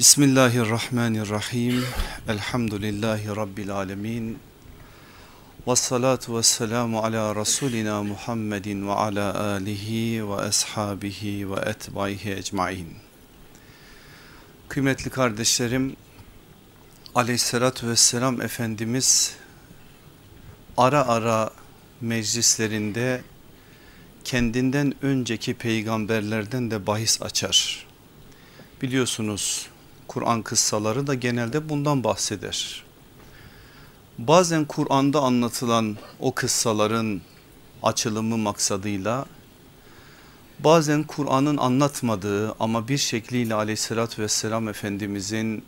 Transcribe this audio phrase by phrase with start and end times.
[0.00, 1.84] Bismillahirrahmanirrahim.
[2.28, 4.38] Elhamdülillahi Rabbil alemin.
[5.66, 12.96] Ve salatu ve selamu ala Resulina Muhammedin ve ala alihi ve ashabihi ve etbaihi ecmain.
[14.68, 15.96] Kıymetli kardeşlerim,
[17.14, 19.36] aleyhissalatü vesselam Efendimiz
[20.76, 21.50] ara ara
[22.00, 23.22] meclislerinde
[24.24, 27.86] kendinden önceki peygamberlerden de bahis açar.
[28.82, 29.70] Biliyorsunuz
[30.10, 32.84] Kur'an kıssaları da genelde bundan bahseder.
[34.18, 37.20] Bazen Kur'an'da anlatılan o kıssaların
[37.82, 39.26] açılımı maksadıyla
[40.58, 45.64] bazen Kur'an'ın anlatmadığı ama bir şekliyle aleyhissalatü vesselam Efendimizin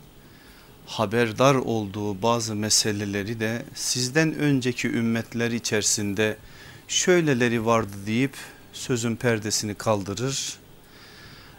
[0.85, 6.37] haberdar olduğu bazı meseleleri de sizden önceki ümmetler içerisinde
[6.87, 8.35] şöyleleri vardı deyip
[8.73, 10.57] sözün perdesini kaldırır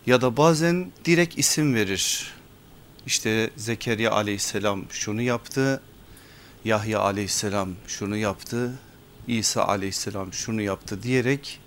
[0.07, 2.34] ya da bazen direkt isim verir.
[3.07, 5.83] İşte Zekeriya aleyhisselam şunu yaptı,
[6.65, 8.73] Yahya aleyhisselam şunu yaptı,
[9.27, 11.61] İsa aleyhisselam şunu yaptı diyerek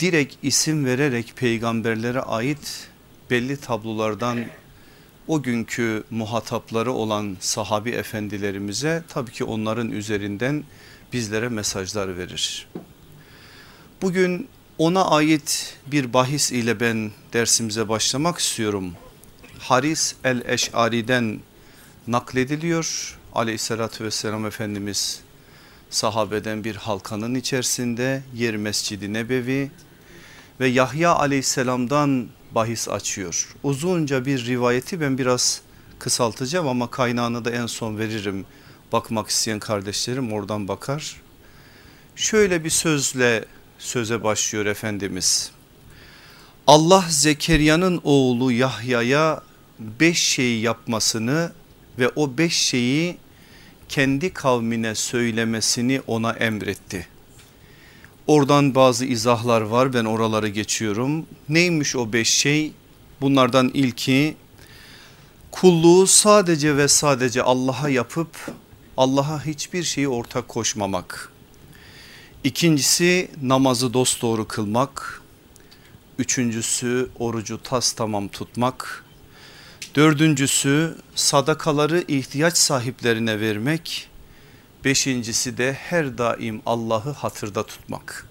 [0.00, 2.88] direkt isim vererek peygamberlere ait
[3.30, 4.38] belli tablolardan
[5.28, 10.64] o günkü muhatapları olan sahabi efendilerimize tabii ki onların üzerinden
[11.12, 12.68] bizlere mesajlar verir.
[14.02, 14.48] Bugün
[14.78, 18.92] ona ait bir bahis ile ben dersimize başlamak istiyorum.
[19.64, 21.40] Haris el-Eş'ari'den
[22.06, 23.18] naklediliyor.
[23.34, 25.20] Aleyhissalatü vesselam Efendimiz
[25.90, 29.70] sahabeden bir halkanın içerisinde yer Mescidi Nebevi
[30.60, 33.54] ve Yahya aleyhisselamdan bahis açıyor.
[33.62, 35.60] Uzunca bir rivayeti ben biraz
[35.98, 38.46] kısaltacağım ama kaynağını da en son veririm.
[38.92, 41.20] Bakmak isteyen kardeşlerim oradan bakar.
[42.16, 43.44] Şöyle bir sözle
[43.78, 45.50] söze başlıyor Efendimiz.
[46.66, 49.42] Allah Zekeriya'nın oğlu Yahya'ya
[50.00, 51.52] beş şeyi yapmasını
[51.98, 53.16] ve o beş şeyi
[53.88, 57.06] kendi kavmine söylemesini ona emretti.
[58.26, 61.26] Oradan bazı izahlar var ben oraları geçiyorum.
[61.48, 62.72] Neymiş o beş şey?
[63.20, 64.36] Bunlardan ilki
[65.50, 68.28] kulluğu sadece ve sadece Allah'a yapıp
[68.96, 71.32] Allah'a hiçbir şeyi ortak koşmamak.
[72.44, 75.22] İkincisi namazı dosdoğru kılmak.
[76.18, 79.03] Üçüncüsü orucu tas tamam tutmak.
[79.94, 84.08] Dördüncüsü sadakaları ihtiyaç sahiplerine vermek.
[84.84, 88.26] Beşincisi de her daim Allah'ı hatırda tutmak.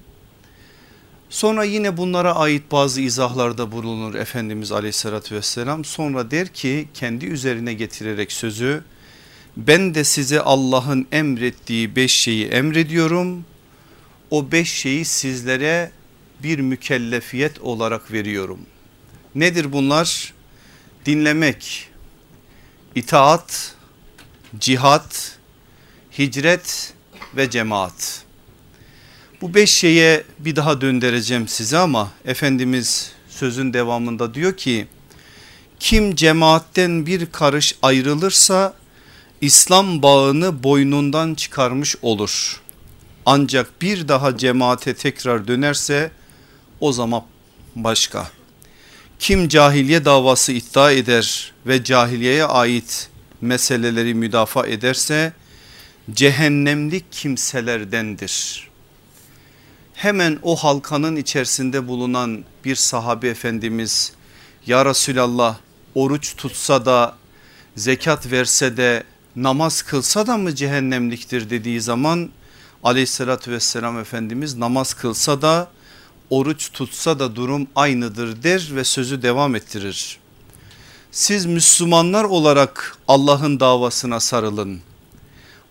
[1.30, 5.86] Sonra yine bunlara ait bazı izahlarda bulunur Efendimiz aleyhissalatü vesselam.
[5.86, 8.84] Sonra der ki kendi üzerine getirerek sözü
[9.58, 13.46] ben de size Allah'ın emrettiği beş şeyi emrediyorum
[14.32, 15.92] o beş şeyi sizlere
[16.44, 18.60] bir mükellefiyet olarak veriyorum.
[19.36, 20.34] Nedir bunlar?
[21.06, 21.90] Dinlemek,
[22.96, 23.76] itaat,
[24.60, 25.38] cihat,
[26.18, 26.94] hicret
[27.38, 28.24] ve cemaat.
[29.42, 34.88] Bu beş şeye bir daha döndüreceğim size ama Efendimiz sözün devamında diyor ki
[35.80, 38.74] kim cemaatten bir karış ayrılırsa
[39.42, 42.62] İslam bağını boynundan çıkarmış olur.
[43.26, 46.12] Ancak bir daha cemaate tekrar dönerse
[46.80, 47.24] o zaman
[47.76, 48.32] başka.
[49.24, 53.10] Kim cahiliye davası iddia eder ve cahiliyeye ait
[53.42, 55.34] meseleleri müdafaa ederse
[56.12, 58.68] cehennemlik kimselerdendir.
[59.94, 64.14] Hemen o halkanın içerisinde bulunan bir sahabe efendimiz
[64.66, 65.58] ya Resulallah
[65.96, 67.16] oruç tutsa da
[67.76, 69.04] zekat verse de
[69.36, 72.30] namaz kılsa da mı cehennemliktir dediği zaman
[72.84, 75.68] aleyhissalatü vesselam Efendimiz namaz kılsa da
[76.34, 80.20] oruç tutsa da durum aynıdır der ve sözü devam ettirir.
[81.12, 84.80] Siz Müslümanlar olarak Allah'ın davasına sarılın.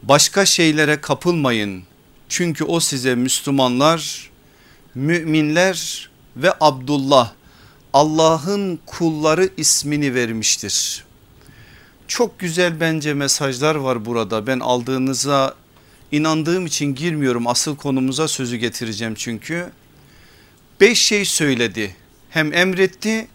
[0.03, 1.83] Başka şeylere kapılmayın.
[2.28, 4.31] Çünkü o size Müslümanlar,
[4.95, 7.33] müminler ve Abdullah
[7.93, 11.05] Allah'ın kulları ismini vermiştir.
[12.09, 14.47] Çok güzel bence mesajlar var burada.
[14.47, 15.55] Ben aldığınıza
[16.12, 19.73] inandığım için girmiyorum asıl konumuza sözü getireceğim çünkü.
[20.82, 21.96] Beş şey söyledi
[22.31, 23.26] hem emretti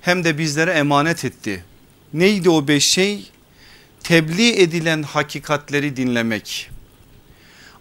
[0.00, 1.64] hem de bizlere emanet etti.
[2.12, 3.30] Neydi o beş şey?
[4.02, 6.70] Tebliğ edilen hakikatleri dinlemek.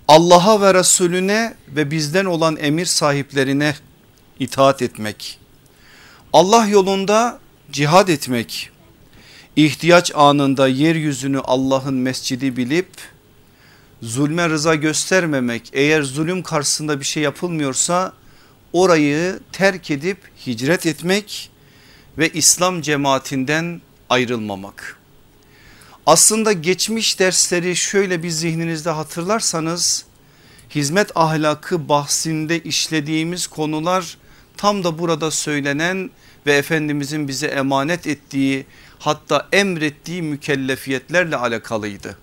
[0.07, 3.75] Allah'a ve Resulüne ve bizden olan emir sahiplerine
[4.39, 5.39] itaat etmek.
[6.33, 7.39] Allah yolunda
[7.71, 8.69] cihad etmek.
[9.55, 12.89] İhtiyaç anında yeryüzünü Allah'ın mescidi bilip
[14.01, 18.13] zulme rıza göstermemek eğer zulüm karşısında bir şey yapılmıyorsa
[18.73, 20.17] orayı terk edip
[20.47, 21.49] hicret etmek
[22.17, 24.97] ve İslam cemaatinden ayrılmamak.
[26.05, 30.05] Aslında geçmiş dersleri şöyle bir zihninizde hatırlarsanız
[30.75, 34.17] hizmet ahlakı bahsinde işlediğimiz konular
[34.57, 36.09] tam da burada söylenen
[36.45, 38.65] ve Efendimizin bize emanet ettiği
[38.99, 42.17] hatta emrettiği mükellefiyetlerle alakalıydı.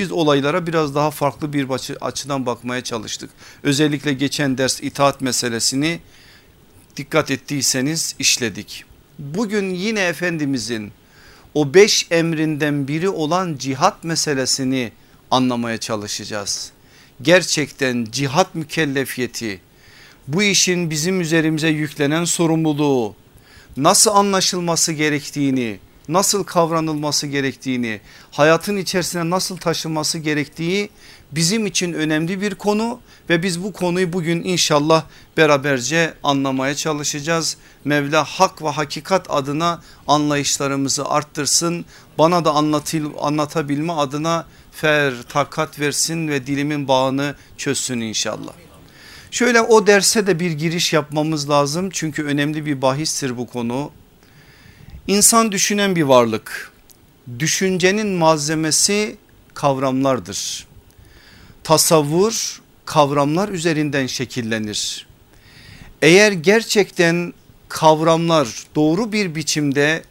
[0.00, 1.66] Biz olaylara biraz daha farklı bir
[2.00, 3.30] açıdan bakmaya çalıştık.
[3.62, 6.00] Özellikle geçen ders itaat meselesini
[6.96, 8.84] dikkat ettiyseniz işledik.
[9.18, 10.92] Bugün yine Efendimizin
[11.54, 14.92] o beş emrinden biri olan cihat meselesini
[15.30, 16.72] anlamaya çalışacağız.
[17.22, 19.60] Gerçekten cihat mükellefiyeti
[20.28, 23.14] bu işin bizim üzerimize yüklenen sorumluluğu
[23.76, 25.78] nasıl anlaşılması gerektiğini
[26.12, 30.90] nasıl kavranılması gerektiğini hayatın içerisine nasıl taşınması gerektiği
[31.32, 35.04] bizim için önemli bir konu ve biz bu konuyu bugün inşallah
[35.36, 37.56] beraberce anlamaya çalışacağız.
[37.84, 41.84] Mevla hak ve hakikat adına anlayışlarımızı arttırsın.
[42.18, 48.52] Bana da anlatıl, anlatabilme adına fer takat versin ve dilimin bağını çözsün inşallah.
[49.30, 53.90] Şöyle o derse de bir giriş yapmamız lazım çünkü önemli bir bahistir bu konu.
[55.10, 56.72] İnsan düşünen bir varlık.
[57.38, 59.16] Düşüncenin malzemesi
[59.54, 60.66] kavramlardır.
[61.64, 65.06] Tasavvur kavramlar üzerinden şekillenir.
[66.02, 67.34] Eğer gerçekten
[67.68, 70.04] kavramlar doğru bir biçimde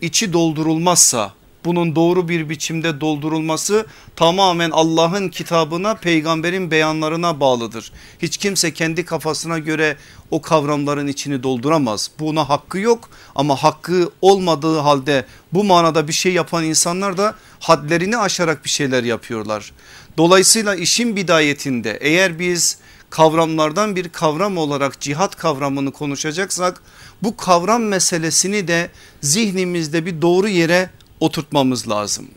[0.00, 1.34] içi doldurulmazsa
[1.64, 3.86] bunun doğru bir biçimde doldurulması
[4.16, 7.92] tamamen Allah'ın kitabına peygamberin beyanlarına bağlıdır.
[8.22, 9.96] Hiç kimse kendi kafasına göre
[10.30, 12.10] o kavramların içini dolduramaz.
[12.18, 18.18] Buna hakkı yok ama hakkı olmadığı halde bu manada bir şey yapan insanlar da hadlerini
[18.18, 19.72] aşarak bir şeyler yapıyorlar.
[20.18, 22.78] Dolayısıyla işin bidayetinde eğer biz
[23.10, 26.82] kavramlardan bir kavram olarak cihat kavramını konuşacaksak
[27.22, 30.90] bu kavram meselesini de zihnimizde bir doğru yere
[31.22, 32.28] oturtmamız lazım.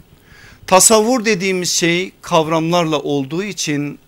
[0.68, 4.00] Tasavvur dediğimiz şey kavramlarla olduğu için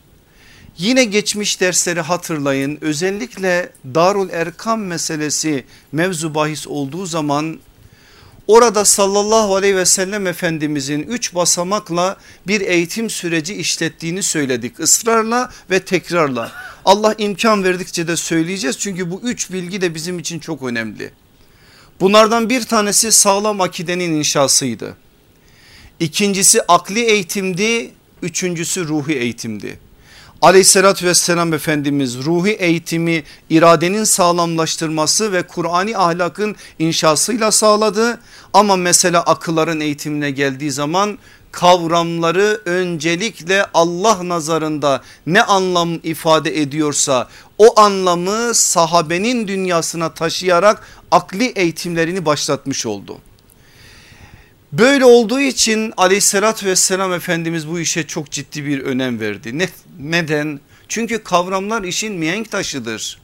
[0.77, 2.77] yine geçmiş dersleri hatırlayın.
[2.81, 7.59] Özellikle Darul Erkam meselesi mevzu bahis olduğu zaman
[8.47, 15.79] orada sallallahu aleyhi ve sellem efendimizin üç basamakla bir eğitim süreci işlettiğini söyledik ısrarla ve
[15.79, 16.51] tekrarla.
[16.85, 21.11] Allah imkan verdikçe de söyleyeceğiz çünkü bu üç bilgi de bizim için çok önemli.
[21.99, 24.97] Bunlardan bir tanesi sağlam akidenin inşasıydı.
[25.99, 27.91] İkincisi akli eğitimdi.
[28.21, 29.79] Üçüncüsü ruhi eğitimdi.
[30.41, 38.19] Aleyhissalatü vesselam Efendimiz ruhi eğitimi iradenin sağlamlaştırması ve Kur'ani ahlakın inşasıyla sağladı.
[38.53, 41.17] Ama mesela akılların eğitimine geldiği zaman
[41.51, 52.25] kavramları öncelikle Allah nazarında ne anlam ifade ediyorsa o anlamı sahabenin dünyasına taşıyarak akli eğitimlerini
[52.25, 53.17] başlatmış oldu.
[54.71, 59.57] Böyle olduğu için aleyhissalatü vesselam Efendimiz bu işe çok ciddi bir önem verdi.
[59.57, 59.69] Ne,
[59.99, 60.59] neden?
[60.87, 63.19] Çünkü kavramlar işin mihenk taşıdır.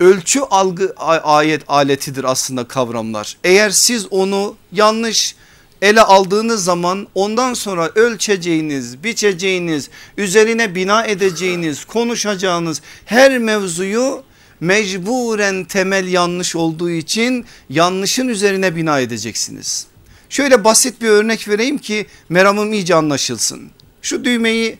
[0.00, 3.36] Ölçü algı ayet aletidir aslında kavramlar.
[3.44, 5.34] Eğer siz onu yanlış
[5.82, 14.22] ele aldığınız zaman ondan sonra ölçeceğiniz, biçeceğiniz, üzerine bina edeceğiniz, konuşacağınız her mevzuyu
[14.60, 19.86] mecburen temel yanlış olduğu için yanlışın üzerine bina edeceksiniz.
[20.28, 23.70] Şöyle basit bir örnek vereyim ki meramım iyice anlaşılsın.
[24.02, 24.78] Şu düğmeyi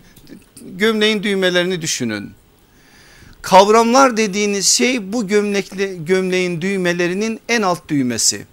[0.61, 2.31] gömleğin düğmelerini düşünün.
[3.43, 8.47] Kavramlar dediğiniz şey bu gömlekli, gömleğin düğmelerinin en alt düğmesi.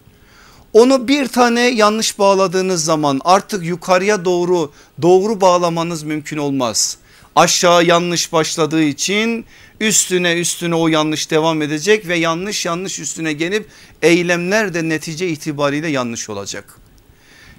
[0.75, 6.97] Onu bir tane yanlış bağladığınız zaman artık yukarıya doğru doğru bağlamanız mümkün olmaz.
[7.35, 9.45] Aşağı yanlış başladığı için
[9.79, 13.67] üstüne üstüne o yanlış devam edecek ve yanlış yanlış üstüne gelip
[14.01, 16.77] eylemler de netice itibariyle yanlış olacak.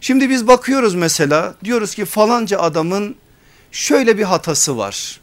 [0.00, 3.16] Şimdi biz bakıyoruz mesela diyoruz ki falanca adamın
[3.72, 5.20] şöyle bir hatası var.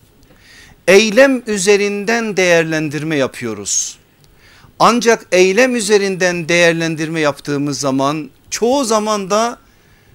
[0.87, 3.97] Eylem üzerinden değerlendirme yapıyoruz.
[4.85, 9.57] Ancak eylem üzerinden değerlendirme yaptığımız zaman çoğu zaman da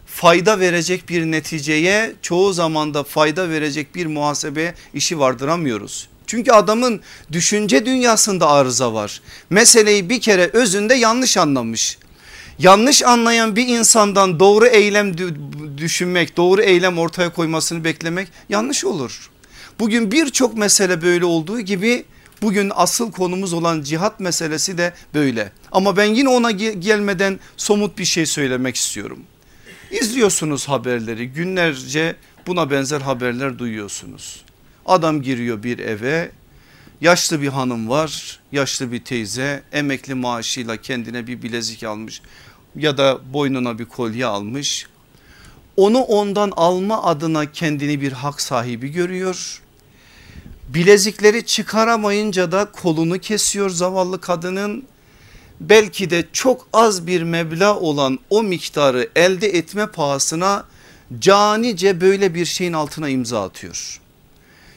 [0.06, 6.08] fayda verecek bir neticeye çoğu zaman da fayda verecek bir muhasebe işi vardıramıyoruz.
[6.26, 7.00] Çünkü adamın
[7.32, 9.22] düşünce dünyasında arıza var.
[9.50, 11.98] Meseleyi bir kere özünde yanlış anlamış.
[12.58, 15.14] Yanlış anlayan bir insandan doğru eylem
[15.78, 19.30] düşünmek, doğru eylem ortaya koymasını beklemek yanlış olur.
[19.78, 22.04] Bugün birçok mesele böyle olduğu gibi
[22.42, 25.52] bugün asıl konumuz olan cihat meselesi de böyle.
[25.72, 29.18] Ama ben yine ona gelmeden somut bir şey söylemek istiyorum.
[29.90, 32.16] İzliyorsunuz haberleri günlerce
[32.46, 34.44] buna benzer haberler duyuyorsunuz.
[34.86, 36.30] Adam giriyor bir eve
[37.00, 42.22] yaşlı bir hanım var yaşlı bir teyze emekli maaşıyla kendine bir bilezik almış
[42.76, 44.86] ya da boynuna bir kolye almış.
[45.76, 49.62] Onu ondan alma adına kendini bir hak sahibi görüyor.
[50.68, 54.84] Bilezikleri çıkaramayınca da kolunu kesiyor zavallı kadının.
[55.60, 60.64] Belki de çok az bir meblağ olan o miktarı elde etme pahasına
[61.18, 64.00] canice böyle bir şeyin altına imza atıyor.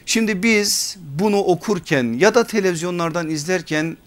[0.05, 3.97] Şimdi biz bunu okurken ya da televizyonlardan izlerken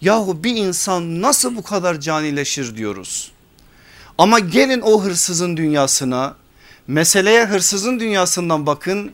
[0.00, 3.32] yahu bir insan nasıl bu kadar canileşir diyoruz.
[4.18, 6.36] Ama gelin o hırsızın dünyasına
[6.86, 9.12] meseleye hırsızın dünyasından bakın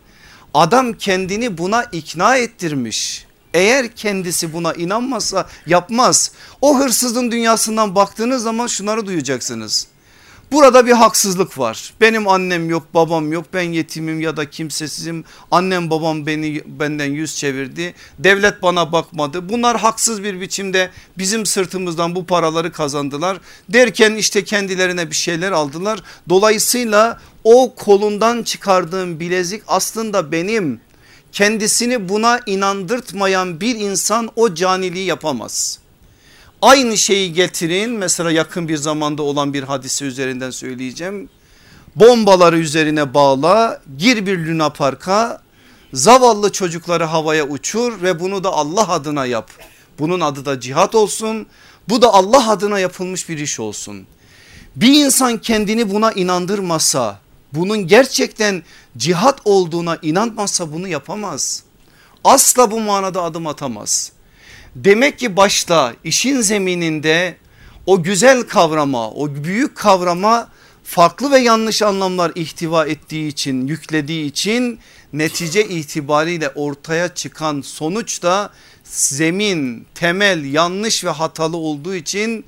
[0.54, 3.26] adam kendini buna ikna ettirmiş.
[3.54, 6.32] Eğer kendisi buna inanmazsa yapmaz.
[6.60, 9.86] O hırsızın dünyasından baktığınız zaman şunları duyacaksınız.
[10.52, 11.94] Burada bir haksızlık var.
[12.00, 15.24] Benim annem yok babam yok ben yetimim ya da kimsesizim.
[15.50, 17.94] Annem babam beni benden yüz çevirdi.
[18.18, 19.48] Devlet bana bakmadı.
[19.48, 23.38] Bunlar haksız bir biçimde bizim sırtımızdan bu paraları kazandılar.
[23.68, 26.02] Derken işte kendilerine bir şeyler aldılar.
[26.28, 30.80] Dolayısıyla o kolundan çıkardığım bilezik aslında benim.
[31.32, 35.78] Kendisini buna inandırtmayan bir insan o caniliği yapamaz.
[36.62, 41.28] Aynı şeyi getirin mesela yakın bir zamanda olan bir hadise üzerinden söyleyeceğim.
[41.96, 45.42] Bombaları üzerine bağla gir bir Luna Park'a
[45.92, 49.50] zavallı çocukları havaya uçur ve bunu da Allah adına yap.
[49.98, 51.46] Bunun adı da cihat olsun
[51.88, 54.06] bu da Allah adına yapılmış bir iş olsun.
[54.76, 58.62] Bir insan kendini buna inandırmasa bunun gerçekten
[58.96, 61.62] cihat olduğuna inanmazsa bunu yapamaz.
[62.24, 64.12] Asla bu manada adım atamaz.
[64.74, 67.36] Demek ki başta işin zemininde
[67.86, 70.48] o güzel kavrama o büyük kavrama
[70.84, 74.78] farklı ve yanlış anlamlar ihtiva ettiği için yüklediği için
[75.12, 78.50] netice itibariyle ortaya çıkan sonuç da
[78.84, 82.44] zemin temel yanlış ve hatalı olduğu için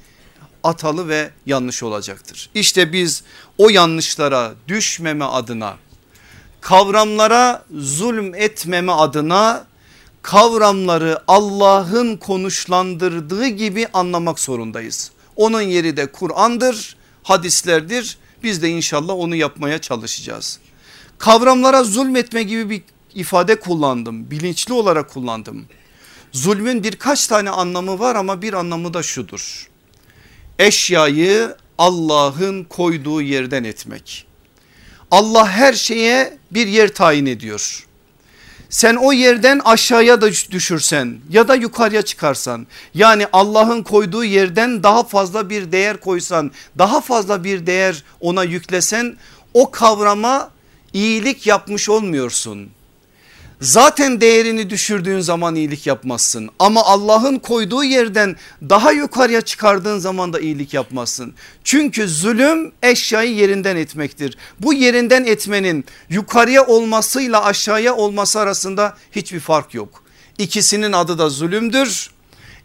[0.62, 2.50] atalı ve yanlış olacaktır.
[2.54, 3.23] İşte biz
[3.61, 5.76] o yanlışlara düşmeme adına
[6.61, 9.64] kavramlara zulüm etmeme adına
[10.23, 15.11] kavramları Allah'ın konuşlandırdığı gibi anlamak zorundayız.
[15.37, 18.19] Onun yeri de Kur'an'dır, hadislerdir.
[18.43, 20.59] Biz de inşallah onu yapmaya çalışacağız.
[21.19, 22.83] Kavramlara zulmetme gibi bir
[23.14, 24.31] ifade kullandım.
[24.31, 25.67] Bilinçli olarak kullandım.
[26.33, 29.69] Zulmün birkaç tane anlamı var ama bir anlamı da şudur.
[30.59, 34.26] Eşyayı Allah'ın koyduğu yerden etmek.
[35.10, 37.87] Allah her şeye bir yer tayin ediyor
[38.70, 45.04] sen o yerden aşağıya da düşürsen ya da yukarıya çıkarsan yani Allah'ın koyduğu yerden daha
[45.04, 49.16] fazla bir değer koysan daha fazla bir değer ona yüklesen
[49.54, 50.50] o kavrama
[50.92, 52.70] iyilik yapmış olmuyorsun.
[53.61, 58.37] Zaten değerini düşürdüğün zaman iyilik yapmazsın ama Allah'ın koyduğu yerden
[58.69, 61.35] daha yukarıya çıkardığın zaman da iyilik yapmazsın.
[61.64, 64.37] Çünkü zulüm eşyayı yerinden etmektir.
[64.61, 70.05] Bu yerinden etmenin yukarıya olmasıyla aşağıya olması arasında hiçbir fark yok.
[70.38, 72.11] İkisinin adı da zulümdür.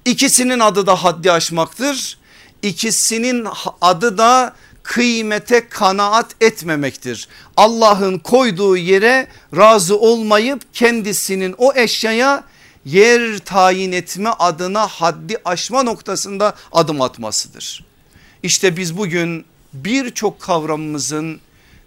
[0.05, 2.17] İkisinin adı da haddi aşmaktır.
[2.61, 3.47] İkisinin
[3.81, 7.27] adı da kıymete kanaat etmemektir.
[7.57, 12.43] Allah'ın koyduğu yere razı olmayıp kendisinin o eşyaya
[12.85, 17.85] yer tayin etme adına haddi aşma noktasında adım atmasıdır.
[18.43, 21.39] İşte biz bugün birçok kavramımızın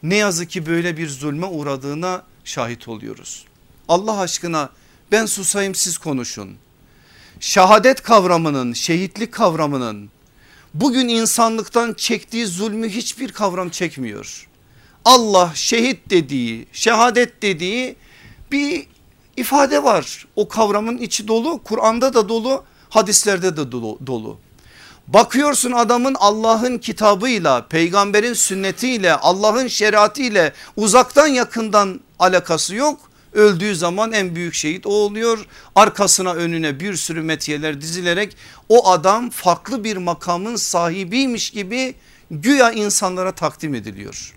[0.03, 3.45] ne yazık ki böyle bir zulme uğradığına şahit oluyoruz.
[3.89, 4.71] Allah aşkına
[5.13, 6.57] ben susayım siz konuşun.
[7.41, 10.11] Şahadet kavramının, şehitlik kavramının
[10.75, 14.49] bugün insanlıktan çektiği zulmü hiçbir kavram çekmiyor.
[15.05, 17.97] Allah şehit dediği şehadet dediği
[18.53, 18.87] bir
[19.37, 20.27] ifade var.
[20.37, 24.39] O kavramın içi dolu Kur'an'da da dolu hadislerde de dolu.
[25.09, 33.08] Bakıyorsun adamın Allah'ın kitabıyla peygamberin sünnetiyle Allah'ın şeriatıyla uzaktan yakından alakası yok.
[33.33, 35.47] Öldüğü zaman en büyük şehit o oluyor.
[35.75, 38.37] Arkasına önüne bir sürü metiyeler dizilerek
[38.69, 41.95] o adam farklı bir makamın sahibiymiş gibi
[42.31, 44.35] güya insanlara takdim ediliyor.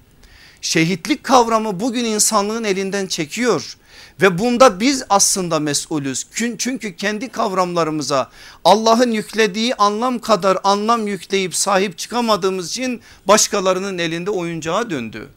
[0.61, 3.77] Şehitlik kavramı bugün insanlığın elinden çekiyor
[4.21, 6.25] ve bunda biz aslında mesulüz.
[6.57, 8.29] Çünkü kendi kavramlarımıza
[8.63, 15.29] Allah'ın yüklediği anlam kadar anlam yükleyip sahip çıkamadığımız için başkalarının elinde oyuncağa döndü.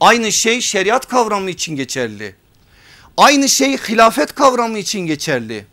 [0.00, 2.34] Aynı şey şeriat kavramı için geçerli.
[3.16, 5.66] Aynı şey hilafet kavramı için geçerli.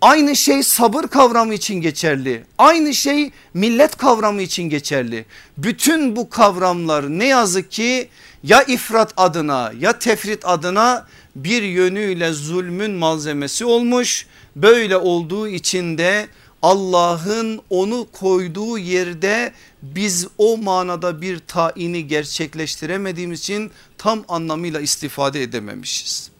[0.00, 2.44] Aynı şey sabır kavramı için geçerli.
[2.58, 5.24] Aynı şey millet kavramı için geçerli.
[5.58, 8.08] Bütün bu kavramlar ne yazık ki
[8.42, 14.26] ya ifrat adına ya tefrit adına bir yönüyle zulmün malzemesi olmuş.
[14.56, 16.28] Böyle olduğu için de
[16.62, 19.52] Allah'ın onu koyduğu yerde
[19.82, 26.35] biz o manada bir tayini gerçekleştiremediğimiz için tam anlamıyla istifade edememişiz.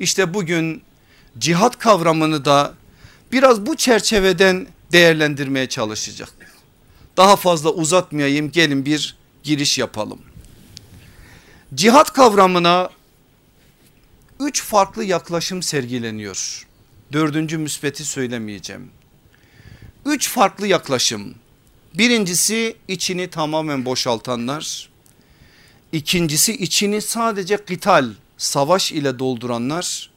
[0.00, 0.82] İşte bugün
[1.38, 2.74] cihat kavramını da
[3.32, 6.32] biraz bu çerçeveden değerlendirmeye çalışacak.
[7.16, 10.20] Daha fazla uzatmayayım gelin bir giriş yapalım.
[11.74, 12.90] Cihat kavramına
[14.40, 16.66] üç farklı yaklaşım sergileniyor.
[17.12, 18.90] Dördüncü müspeti söylemeyeceğim.
[20.04, 21.34] Üç farklı yaklaşım.
[21.94, 24.88] Birincisi içini tamamen boşaltanlar.
[25.92, 30.10] İkincisi içini sadece kital, savaş ile dolduranlar.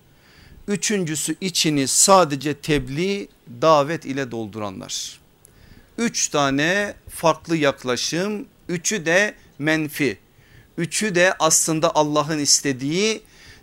[0.67, 3.27] Üçüncüsü içini sadece tebliğ,
[3.61, 5.19] davet ile dolduranlar.
[5.97, 10.17] Üç tane farklı yaklaşım, üçü de menfi.
[10.77, 13.21] Üçü de aslında Allah'ın istediği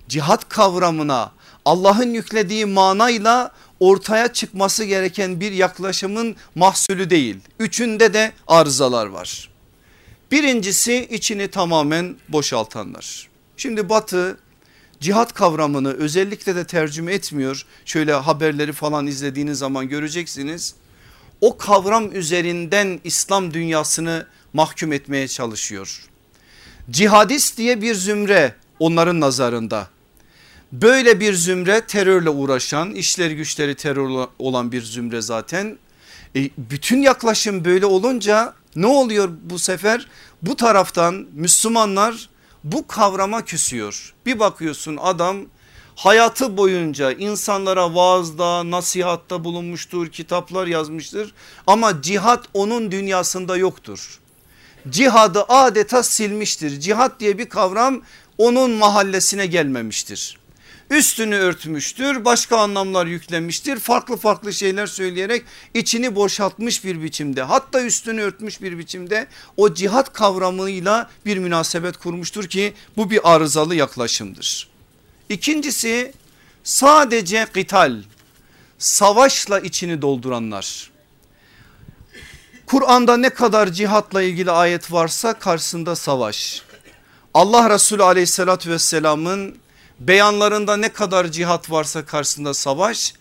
[0.08, 1.32] cihat kavramına
[1.64, 7.36] Allah'ın yüklediği manayla ortaya çıkması gereken bir yaklaşımın mahsulü değil.
[7.58, 9.50] Üçünde de arızalar var.
[10.30, 13.28] Birincisi içini tamamen boşaltanlar.
[13.56, 14.38] Şimdi batı
[15.00, 17.66] cihat kavramını özellikle de tercüme etmiyor.
[17.84, 20.74] Şöyle haberleri falan izlediğiniz zaman göreceksiniz.
[21.40, 26.04] O kavram üzerinden İslam dünyasını mahkum etmeye çalışıyor.
[26.90, 29.88] Cihadist diye bir zümre onların nazarında
[30.72, 35.78] Böyle bir zümre terörle uğraşan işleri güçleri terör olan bir zümre zaten.
[36.36, 40.06] E, bütün yaklaşım böyle olunca ne oluyor bu sefer?
[40.42, 42.28] Bu taraftan Müslümanlar
[42.72, 44.14] bu kavrama küsüyor.
[44.26, 45.36] Bir bakıyorsun adam
[45.96, 51.34] hayatı boyunca insanlara vaazda nasihatta bulunmuştur kitaplar yazmıştır
[51.66, 54.20] ama cihat onun dünyasında yoktur.
[54.88, 58.02] Cihadı adeta silmiştir cihat diye bir kavram
[58.38, 60.38] onun mahallesine gelmemiştir
[60.90, 68.20] üstünü örtmüştür başka anlamlar yüklemiştir farklı farklı şeyler söyleyerek içini boşaltmış bir biçimde hatta üstünü
[68.20, 69.26] örtmüş bir biçimde
[69.56, 74.68] o cihat kavramıyla bir münasebet kurmuştur ki bu bir arızalı yaklaşımdır.
[75.28, 76.12] İkincisi
[76.64, 78.02] sadece kital
[78.78, 80.90] savaşla içini dolduranlar.
[82.66, 86.62] Kur'an'da ne kadar cihatla ilgili ayet varsa karşısında savaş.
[87.34, 89.56] Allah Resulü aleyhissalatü vesselamın
[90.00, 93.14] beyanlarında ne kadar cihat varsa karşısında savaş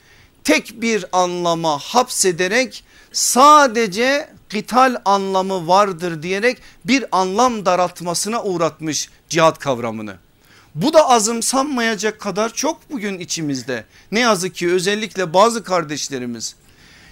[0.43, 10.15] tek bir anlama hapsederek sadece kital anlamı vardır diyerek bir anlam daraltmasına uğratmış cihat kavramını.
[10.75, 13.85] Bu da azımsanmayacak kadar çok bugün içimizde.
[14.11, 16.55] Ne yazık ki özellikle bazı kardeşlerimiz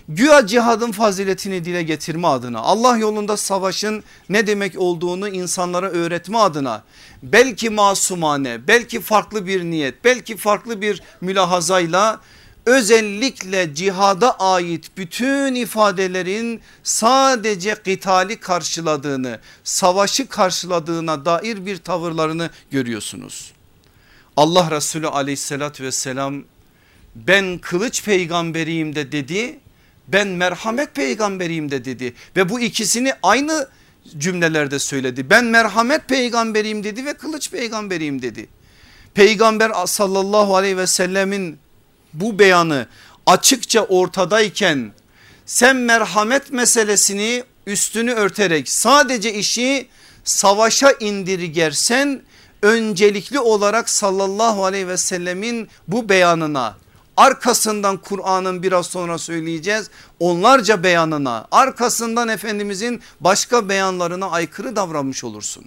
[0.10, 6.84] Güya cihadın faziletini dile getirme adına Allah yolunda savaşın ne demek olduğunu insanlara öğretme adına
[7.24, 12.20] belki masumane belki farklı bir niyet belki farklı bir mülahazayla
[12.66, 23.52] özellikle cihada ait bütün ifadelerin sadece kitali karşıladığını savaşı karşıladığına dair bir tavırlarını görüyorsunuz.
[24.38, 26.44] Allah Resulü aleyhissalatü vesselam
[27.16, 29.60] ben kılıç peygamberiyim de dedi
[30.08, 33.68] ben merhamet peygamberiyim de dedi ve bu ikisini aynı
[34.18, 35.30] cümlelerde söyledi.
[35.30, 38.48] Ben merhamet peygamberiyim dedi ve kılıç peygamberiyim dedi.
[39.14, 41.58] Peygamber sallallahu aleyhi ve sellemin
[42.14, 42.88] bu beyanı
[43.26, 44.92] açıkça ortadayken
[45.46, 49.88] sen merhamet meselesini üstünü örterek sadece işi
[50.24, 52.22] savaşa indirgersen
[52.62, 56.78] öncelikli olarak sallallahu aleyhi ve sellemin bu beyanına
[57.18, 65.66] arkasından Kur'an'ın biraz sonra söyleyeceğiz onlarca beyanına arkasından Efendimizin başka beyanlarına aykırı davranmış olursun.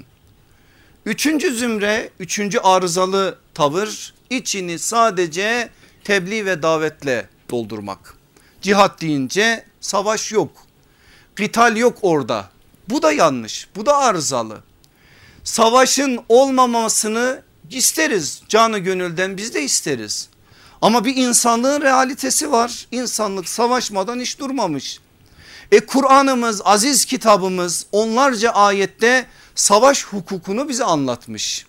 [1.07, 5.71] Üçüncü zümre üçüncü arızalı tavır içini sadece
[6.05, 8.15] tebliğ ve davetle doldurmak.
[8.63, 10.51] Cihat deyince savaş yok.
[11.37, 12.51] Kital yok orada.
[12.89, 13.69] Bu da yanlış.
[13.77, 14.59] Bu da arızalı.
[15.45, 18.43] Savaşın olmamasını isteriz.
[18.49, 20.29] Canı gönülden biz de isteriz.
[20.83, 22.87] Ama bir insanlığın realitesi var.
[22.93, 25.01] İnsanlık savaşmadan hiç durmamış.
[25.73, 31.67] E Kur'an'ımız aziz kitabımız onlarca ayette savaş hukukunu bize anlatmış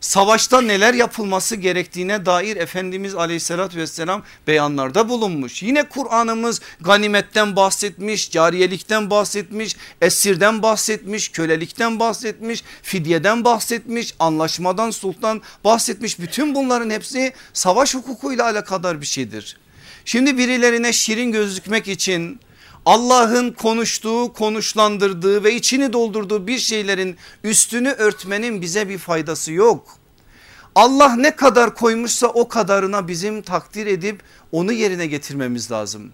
[0.00, 5.62] savaşta neler yapılması gerektiğine dair Efendimiz aleyhissalatü vesselam beyanlarda bulunmuş.
[5.62, 16.20] Yine Kur'an'ımız ganimetten bahsetmiş, cariyelikten bahsetmiş, esirden bahsetmiş, kölelikten bahsetmiş, fidyeden bahsetmiş, anlaşmadan sultan bahsetmiş.
[16.20, 19.56] Bütün bunların hepsi savaş hukukuyla alakadar bir şeydir.
[20.04, 22.40] Şimdi birilerine şirin gözükmek için
[22.88, 29.88] Allah'ın konuştuğu, konuşlandırdığı ve içini doldurduğu bir şeylerin üstünü örtmenin bize bir faydası yok.
[30.74, 34.22] Allah ne kadar koymuşsa o kadarına bizim takdir edip
[34.52, 36.12] onu yerine getirmemiz lazım.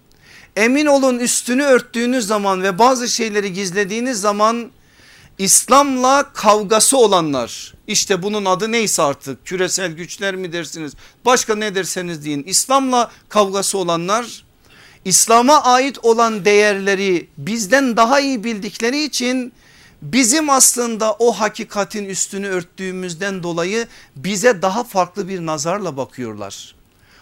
[0.55, 4.71] Emin olun üstünü örttüğünüz zaman ve bazı şeyleri gizlediğiniz zaman
[5.37, 10.93] İslam'la kavgası olanlar işte bunun adı neyse artık küresel güçler mi dersiniz
[11.25, 14.44] başka ne derseniz deyin İslam'la kavgası olanlar
[15.05, 19.53] İslam'a ait olan değerleri bizden daha iyi bildikleri için
[20.01, 26.75] bizim aslında o hakikatin üstünü örttüğümüzden dolayı bize daha farklı bir nazarla bakıyorlar.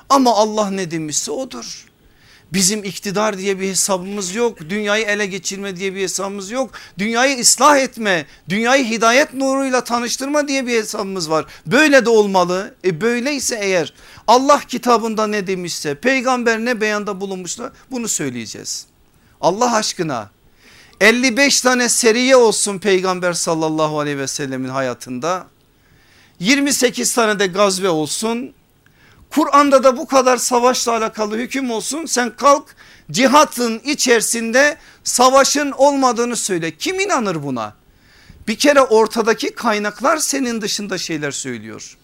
[0.10, 1.86] Ama Allah ne demişse odur.
[2.53, 4.57] Bizim iktidar diye bir hesabımız yok.
[4.69, 6.71] Dünyayı ele geçirme diye bir hesabımız yok.
[6.97, 11.45] Dünyayı ıslah etme, dünyayı hidayet nuruyla tanıştırma diye bir hesabımız var.
[11.65, 12.75] Böyle de olmalı.
[12.85, 13.93] E böyleyse eğer
[14.27, 18.85] Allah kitabında ne demişse, peygamber ne beyanda bulunmuşsa bunu söyleyeceğiz.
[19.41, 20.29] Allah aşkına
[21.01, 25.47] 55 tane seriye olsun peygamber sallallahu aleyhi ve sellemin hayatında.
[26.39, 28.53] 28 tane de gazve olsun
[29.36, 32.76] Kur'an'da da bu kadar savaşla alakalı hüküm olsun sen kalk
[33.12, 36.72] cihatın içerisinde savaşın olmadığını söyle.
[36.78, 37.74] Kim inanır buna?
[38.48, 41.98] Bir kere ortadaki kaynaklar senin dışında şeyler söylüyor.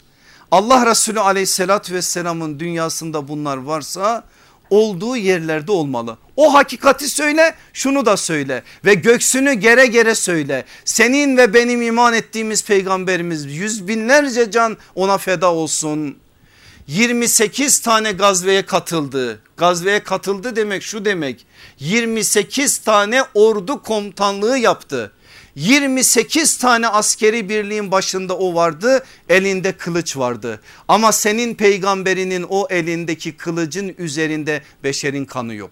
[0.51, 4.23] Allah Resulü aleyhissalatü vesselamın dünyasında bunlar varsa
[4.69, 6.17] olduğu yerlerde olmalı.
[6.35, 10.65] O hakikati söyle şunu da söyle ve göksünü gere gere söyle.
[10.85, 16.17] Senin ve benim iman ettiğimiz peygamberimiz yüz binlerce can ona feda olsun
[16.89, 19.39] 28 tane gazveye katıldı.
[19.57, 21.45] Gazveye katıldı demek şu demek
[21.79, 25.11] 28 tane ordu komutanlığı yaptı.
[25.55, 33.37] 28 tane askeri birliğin başında o vardı elinde kılıç vardı ama senin peygamberinin o elindeki
[33.37, 35.71] kılıcın üzerinde beşerin kanı yok.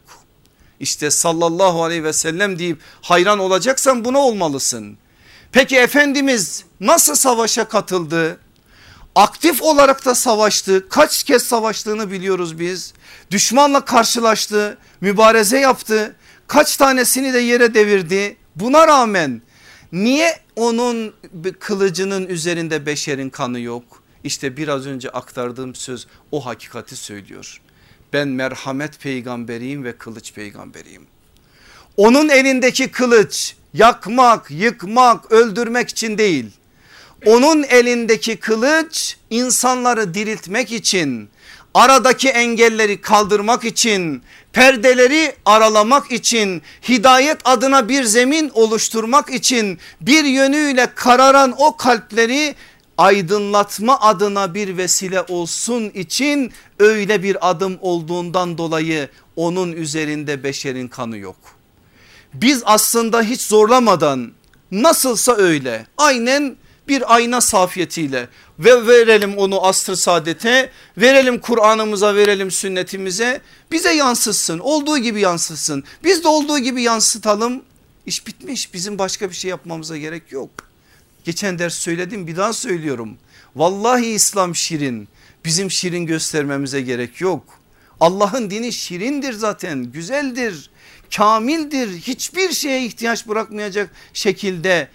[0.80, 4.98] İşte sallallahu aleyhi ve sellem deyip hayran olacaksan buna olmalısın.
[5.52, 8.40] Peki Efendimiz nasıl savaşa katıldı?
[9.18, 10.90] Aktif olarak da savaştı.
[10.90, 12.94] Kaç kez savaştığını biliyoruz biz.
[13.32, 16.16] Düşmanla karşılaştı, mübareze yaptı.
[16.48, 18.38] Kaç tanesini de yere devirdi.
[18.56, 19.42] Buna rağmen
[19.92, 21.14] niye onun
[21.60, 24.04] kılıcının üzerinde beşerin kanı yok?
[24.24, 27.62] İşte biraz önce aktardığım söz o hakikati söylüyor.
[28.14, 31.08] Ben merhamet peygamberiyim ve kılıç peygamberiyim.
[31.98, 36.57] Onun elindeki kılıç yakmak, yıkmak, öldürmek için değil
[37.26, 41.30] onun elindeki kılıç insanları diriltmek için
[41.74, 44.22] aradaki engelleri kaldırmak için
[44.54, 52.56] perdeleri aralamak için hidayet adına bir zemin oluşturmak için bir yönüyle kararan o kalpleri
[52.98, 61.18] aydınlatma adına bir vesile olsun için öyle bir adım olduğundan dolayı onun üzerinde beşerin kanı
[61.18, 61.38] yok.
[62.34, 64.32] Biz aslında hiç zorlamadan
[64.72, 66.56] nasılsa öyle aynen
[66.90, 68.28] bir ayna safiyetiyle.
[68.60, 73.42] Ve verelim onu asr saadete verelim Kur'an'ımıza verelim sünnetimize.
[73.72, 75.84] Bize yansıtsın olduğu gibi yansıtsın.
[76.04, 77.62] Biz de olduğu gibi yansıtalım.
[78.06, 80.50] İş bitmiş bizim başka bir şey yapmamıza gerek yok.
[81.24, 83.18] Geçen ders söyledim bir daha söylüyorum.
[83.56, 85.08] Vallahi İslam şirin
[85.46, 87.44] bizim şirin göstermemize gerek yok.
[88.00, 90.70] Allah'ın dini şirindir zaten güzeldir
[91.16, 92.02] kamildir.
[92.02, 94.88] Hiçbir şeye ihtiyaç bırakmayacak şekilde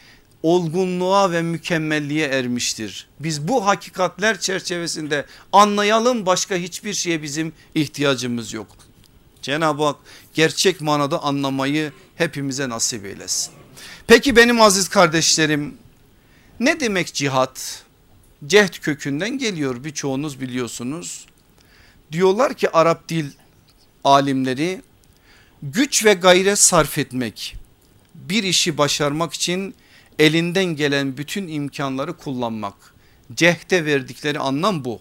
[0.42, 3.08] olgunluğa ve mükemmelliğe ermiştir.
[3.20, 8.66] Biz bu hakikatler çerçevesinde anlayalım başka hiçbir şeye bizim ihtiyacımız yok.
[9.42, 9.96] Cenab-ı Hak
[10.34, 13.52] gerçek manada anlamayı hepimize nasip eylesin.
[14.06, 15.78] Peki benim aziz kardeşlerim
[16.60, 17.84] ne demek cihat?
[18.46, 21.26] Cehd kökünden geliyor birçoğunuz biliyorsunuz.
[22.12, 23.30] Diyorlar ki Arap dil
[24.04, 24.82] alimleri
[25.62, 27.56] güç ve gayret sarf etmek
[28.14, 29.74] bir işi başarmak için
[30.22, 32.74] elinden gelen bütün imkanları kullanmak.
[33.34, 35.00] Cehde verdikleri anlam bu.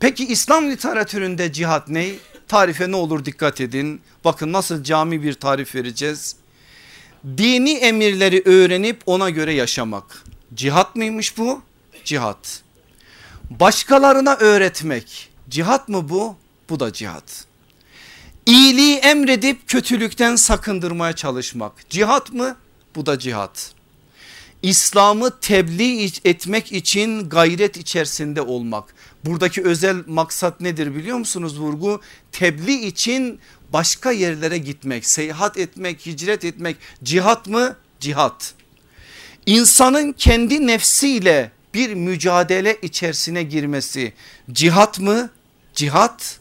[0.00, 2.10] Peki İslam literatüründe cihat ne?
[2.48, 4.00] Tarife ne olur dikkat edin.
[4.24, 6.36] Bakın nasıl cami bir tarif vereceğiz.
[7.24, 10.24] Dini emirleri öğrenip ona göre yaşamak.
[10.54, 11.62] Cihat mıymış bu?
[12.04, 12.62] Cihat.
[13.50, 15.28] Başkalarına öğretmek.
[15.48, 16.36] Cihat mı bu?
[16.68, 17.44] Bu da cihat.
[18.46, 21.90] İyiliği emredip kötülükten sakındırmaya çalışmak.
[21.90, 22.56] Cihat mı?
[22.96, 23.81] Bu da cihat.
[24.62, 28.94] İslam'ı tebliğ etmek için gayret içerisinde olmak.
[29.24, 32.00] Buradaki özel maksat nedir biliyor musunuz vurgu?
[32.32, 33.40] Tebliğ için
[33.72, 37.76] başka yerlere gitmek, seyahat etmek, hicret etmek cihat mı?
[38.00, 38.54] Cihat.
[39.46, 44.12] İnsanın kendi nefsiyle bir mücadele içerisine girmesi
[44.52, 45.30] cihat mı?
[45.74, 46.40] Cihat.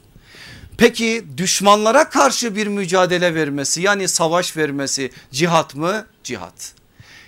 [0.78, 6.06] Peki düşmanlara karşı bir mücadele vermesi yani savaş vermesi cihat mı?
[6.24, 6.81] Cihat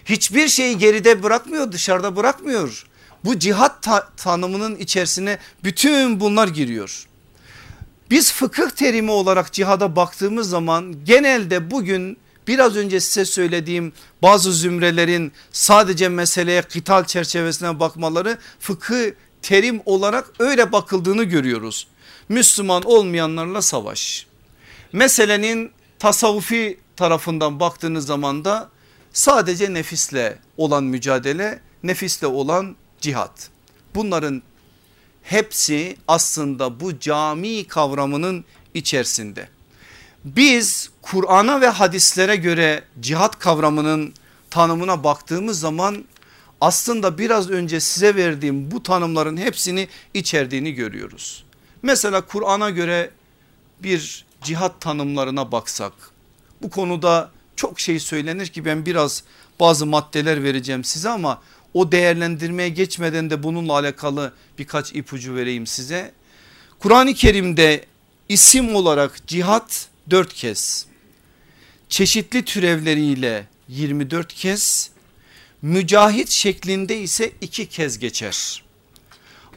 [0.05, 2.85] hiçbir şeyi geride bırakmıyor dışarıda bırakmıyor.
[3.25, 7.07] Bu cihat ta tanımının içerisine bütün bunlar giriyor.
[8.09, 15.31] Biz fıkıh terimi olarak cihada baktığımız zaman genelde bugün biraz önce size söylediğim bazı zümrelerin
[15.51, 19.11] sadece meseleye kıtal çerçevesine bakmaları fıkıh
[19.41, 21.87] terim olarak öyle bakıldığını görüyoruz.
[22.29, 24.27] Müslüman olmayanlarla savaş.
[24.93, 28.69] Meselenin tasavvufi tarafından baktığınız zaman da
[29.13, 33.49] sadece nefisle olan mücadele, nefisle olan cihat.
[33.95, 34.43] Bunların
[35.23, 39.47] hepsi aslında bu cami kavramının içerisinde.
[40.25, 44.13] Biz Kur'an'a ve hadislere göre cihat kavramının
[44.49, 46.05] tanımına baktığımız zaman
[46.61, 51.43] aslında biraz önce size verdiğim bu tanımların hepsini içerdiğini görüyoruz.
[51.81, 53.11] Mesela Kur'an'a göre
[53.83, 55.93] bir cihat tanımlarına baksak
[56.61, 59.23] bu konuda çok şey söylenir ki ben biraz
[59.59, 61.41] bazı maddeler vereceğim size ama
[61.73, 66.11] o değerlendirmeye geçmeden de bununla alakalı birkaç ipucu vereyim size.
[66.79, 67.85] Kur'an-ı Kerim'de
[68.29, 70.87] isim olarak cihat dört kez
[71.89, 74.91] çeşitli türevleriyle 24 kez
[75.61, 78.63] mücahit şeklinde ise iki kez geçer.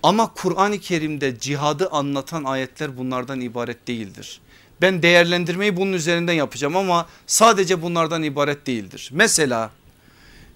[0.02, 4.40] Ama Kur'an-ı Kerim'de cihadı anlatan ayetler bunlardan ibaret değildir.
[4.80, 9.10] Ben değerlendirmeyi bunun üzerinden yapacağım ama sadece bunlardan ibaret değildir.
[9.12, 9.70] Mesela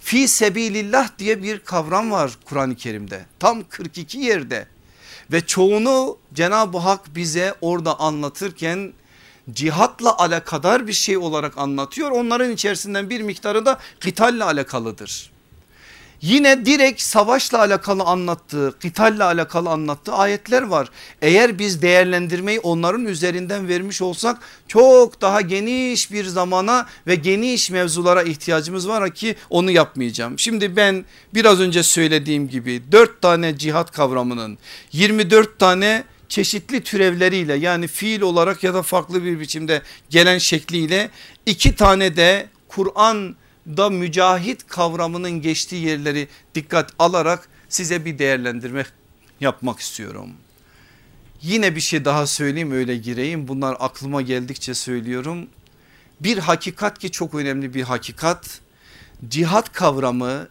[0.00, 4.66] fi sebilillah diye bir kavram var Kur'an-ı Kerim'de tam 42 yerde
[5.33, 8.92] ve çoğunu Cenab-ı Hak bize orada anlatırken
[9.52, 12.11] cihatla alakadar bir şey olarak anlatıyor.
[12.11, 15.30] Onların içerisinden bir miktarı da kitalle alakalıdır.
[16.22, 20.88] Yine direkt savaşla alakalı anlattığı, kitalle alakalı anlattığı ayetler var.
[21.22, 28.22] Eğer biz değerlendirmeyi onların üzerinden vermiş olsak çok daha geniş bir zamana ve geniş mevzulara
[28.22, 30.38] ihtiyacımız var ki onu yapmayacağım.
[30.38, 31.04] Şimdi ben
[31.35, 34.59] biraz önce söylediğim gibi 4 tane cihat kavramının
[34.92, 41.11] 24 tane çeşitli türevleriyle yani fiil olarak ya da farklı bir biçimde gelen şekliyle
[41.46, 42.48] iki tane de
[43.64, 48.85] Kur'an'da mücahit kavramının geçtiği yerleri dikkat alarak size bir değerlendirme
[49.40, 50.31] yapmak istiyorum.
[51.42, 55.49] Yine bir şey daha söyleyeyim öyle gireyim bunlar aklıma geldikçe söylüyorum.
[56.20, 58.61] Bir hakikat ki çok önemli bir hakikat
[59.29, 60.49] cihat kavramı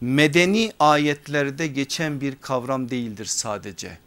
[0.00, 3.98] medeni ayetlerde geçen bir kavram değildir sadece.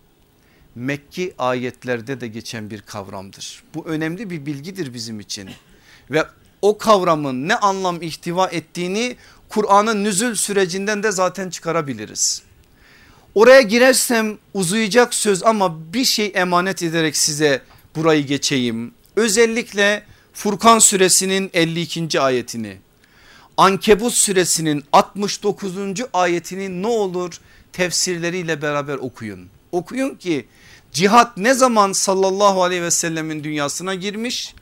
[0.75, 3.63] Mekki ayetlerde de geçen bir kavramdır.
[3.73, 5.49] Bu önemli bir bilgidir bizim için
[6.11, 6.25] ve
[6.61, 9.15] o kavramın ne anlam ihtiva ettiğini
[9.49, 12.41] Kur'an'ın nüzül sürecinden de zaten çıkarabiliriz.
[13.35, 17.61] Oraya girersem uzayacak söz ama bir şey emanet ederek size
[17.95, 18.93] burayı geçeyim.
[19.15, 22.21] Özellikle Furkan suresinin 52.
[22.21, 22.77] ayetini
[23.57, 25.75] Ankebut suresinin 69.
[26.13, 27.39] ayetini ne olur
[27.73, 29.49] tefsirleriyle beraber okuyun.
[29.71, 30.47] Okuyun ki
[30.91, 34.55] Cihat ne zaman sallallahu aleyhi ve sellemin dünyasına girmiş?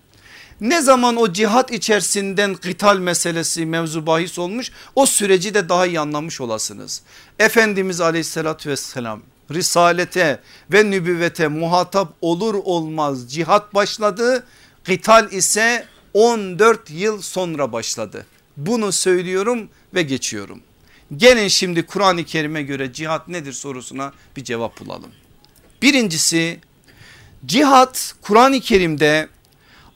[0.61, 5.99] Ne zaman o cihat içerisinden kıtal meselesi mevzu bahis olmuş o süreci de daha iyi
[5.99, 7.01] anlamış olasınız.
[7.39, 10.39] Efendimiz aleyhissalatü vesselam risalete
[10.71, 14.43] ve nübüvvete muhatap olur olmaz cihat başladı.
[14.83, 18.25] Kıtal ise 14 yıl sonra başladı.
[18.57, 20.61] Bunu söylüyorum ve geçiyorum.
[21.17, 25.11] Gelin şimdi Kur'an-ı Kerim'e göre cihat nedir sorusuna bir cevap bulalım.
[25.81, 26.59] Birincisi
[27.45, 29.29] cihat Kur'an-ı Kerim'de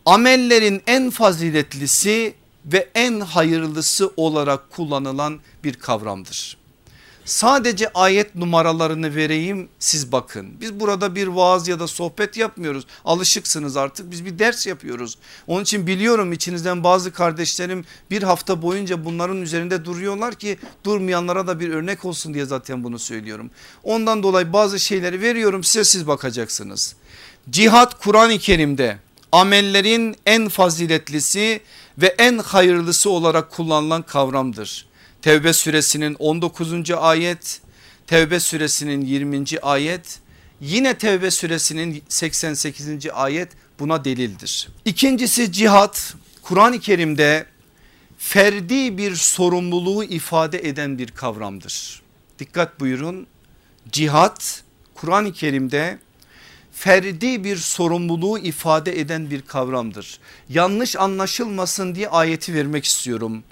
[0.05, 2.33] amellerin en faziletlisi
[2.65, 6.59] ve en hayırlısı olarak kullanılan bir kavramdır.
[7.29, 10.47] Sadece ayet numaralarını vereyim siz bakın.
[10.61, 12.85] Biz burada bir vaaz ya da sohbet yapmıyoruz.
[13.05, 15.17] Alışıksınız artık biz bir ders yapıyoruz.
[15.47, 21.59] Onun için biliyorum içinizden bazı kardeşlerim bir hafta boyunca bunların üzerinde duruyorlar ki durmayanlara da
[21.59, 23.51] bir örnek olsun diye zaten bunu söylüyorum.
[23.83, 26.95] Ondan dolayı bazı şeyleri veriyorum size siz bakacaksınız.
[27.49, 28.97] Cihat Kur'an-ı Kerim'de
[29.31, 31.61] amellerin en faziletlisi
[31.97, 34.87] ve en hayırlısı olarak kullanılan kavramdır.
[35.21, 36.91] Tevbe suresinin 19.
[36.91, 37.61] ayet,
[38.07, 39.45] Tevbe suresinin 20.
[39.61, 40.19] ayet,
[40.61, 42.87] yine Tevbe suresinin 88.
[43.13, 44.69] ayet buna delildir.
[44.85, 47.45] İkincisi cihat Kur'an-ı Kerim'de
[48.17, 52.01] ferdi bir sorumluluğu ifade eden bir kavramdır.
[52.39, 53.27] Dikkat buyurun
[53.91, 54.63] cihat
[54.93, 55.99] Kur'an-ı Kerim'de
[56.79, 60.19] ferdi bir sorumluluğu ifade eden bir kavramdır.
[60.49, 63.43] Yanlış anlaşılmasın diye ayeti vermek istiyorum.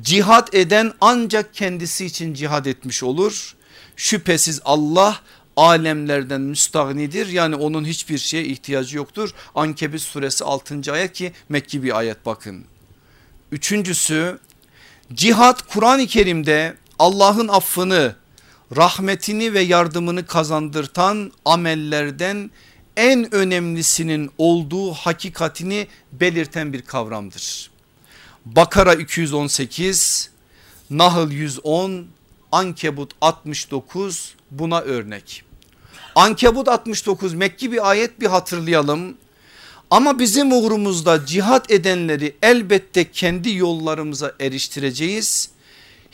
[0.00, 3.56] Cihad eden ancak kendisi için cihad etmiş olur.
[3.96, 5.20] Şüphesiz Allah
[5.56, 9.30] alemlerden müstahnidir yani onun hiçbir şeye ihtiyacı yoktur.
[9.54, 10.92] Ankebut suresi 6.
[10.92, 12.64] ayet ki Mekki bir ayet bakın.
[13.52, 14.38] Üçüncüsü
[15.14, 18.14] cihat Kur'an-ı Kerim'de Allah'ın affını
[18.76, 22.50] rahmetini ve yardımını kazandırtan amellerden
[22.96, 27.70] en önemlisinin olduğu hakikatini belirten bir kavramdır.
[28.44, 30.30] Bakara 218,
[30.90, 32.06] Nahl 110,
[32.52, 35.42] Ankebut 69 buna örnek.
[36.14, 39.16] Ankebut 69 Mekki bir ayet bir hatırlayalım.
[39.90, 45.50] Ama bizim uğrumuzda cihat edenleri elbette kendi yollarımıza eriştireceğiz.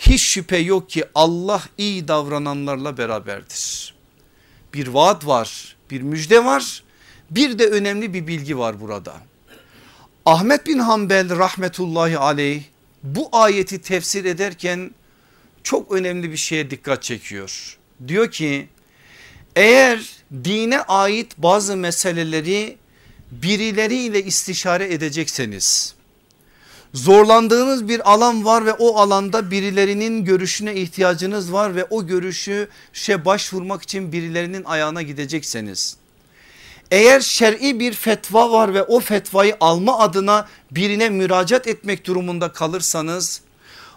[0.02, 3.94] Hiç şüphe yok ki Allah iyi davrananlarla beraberdir.
[4.74, 6.82] Bir vaat var bir müjde var
[7.30, 9.14] bir de önemli bir bilgi var burada.
[10.26, 12.62] Ahmet bin Hanbel rahmetullahi aleyh
[13.02, 14.90] bu ayeti tefsir ederken
[15.62, 17.78] çok önemli bir şeye dikkat çekiyor.
[18.08, 18.68] Diyor ki
[19.56, 20.10] eğer
[20.44, 22.76] dine ait bazı meseleleri
[23.30, 25.94] birileriyle istişare edecekseniz
[26.94, 33.24] zorlandığınız bir alan var ve o alanda birilerinin görüşüne ihtiyacınız var ve o görüşü şey
[33.24, 35.96] başvurmak için birilerinin ayağına gidecekseniz
[36.92, 43.40] eğer şer'i bir fetva var ve o fetvayı alma adına birine müracaat etmek durumunda kalırsanız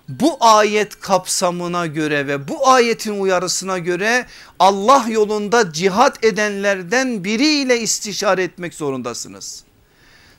[0.09, 4.25] bu ayet kapsamına göre ve bu ayetin uyarısına göre
[4.59, 9.63] Allah yolunda cihat edenlerden biriyle istişare etmek zorundasınız.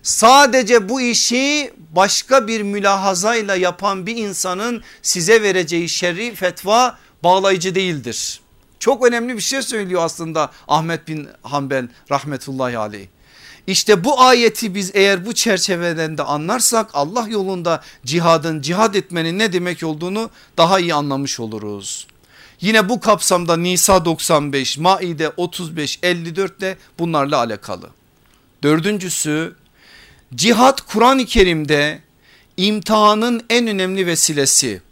[0.07, 8.41] Sadece bu işi başka bir mülahazayla yapan bir insanın size vereceği şer'i fetva bağlayıcı değildir.
[8.79, 13.07] Çok önemli bir şey söylüyor aslında Ahmet bin Hanbel rahmetullahi aleyh.
[13.67, 19.53] İşte bu ayeti biz eğer bu çerçeveden de anlarsak Allah yolunda cihadın cihad etmenin ne
[19.53, 22.07] demek olduğunu daha iyi anlamış oluruz.
[22.61, 27.91] Yine bu kapsamda Nisa 95, Maide 35, 54 de bunlarla alakalı.
[28.63, 29.55] Dördüncüsü
[30.35, 32.01] cihat Kur'an-ı Kerim'de
[32.57, 34.83] imtihanın en önemli vesilesi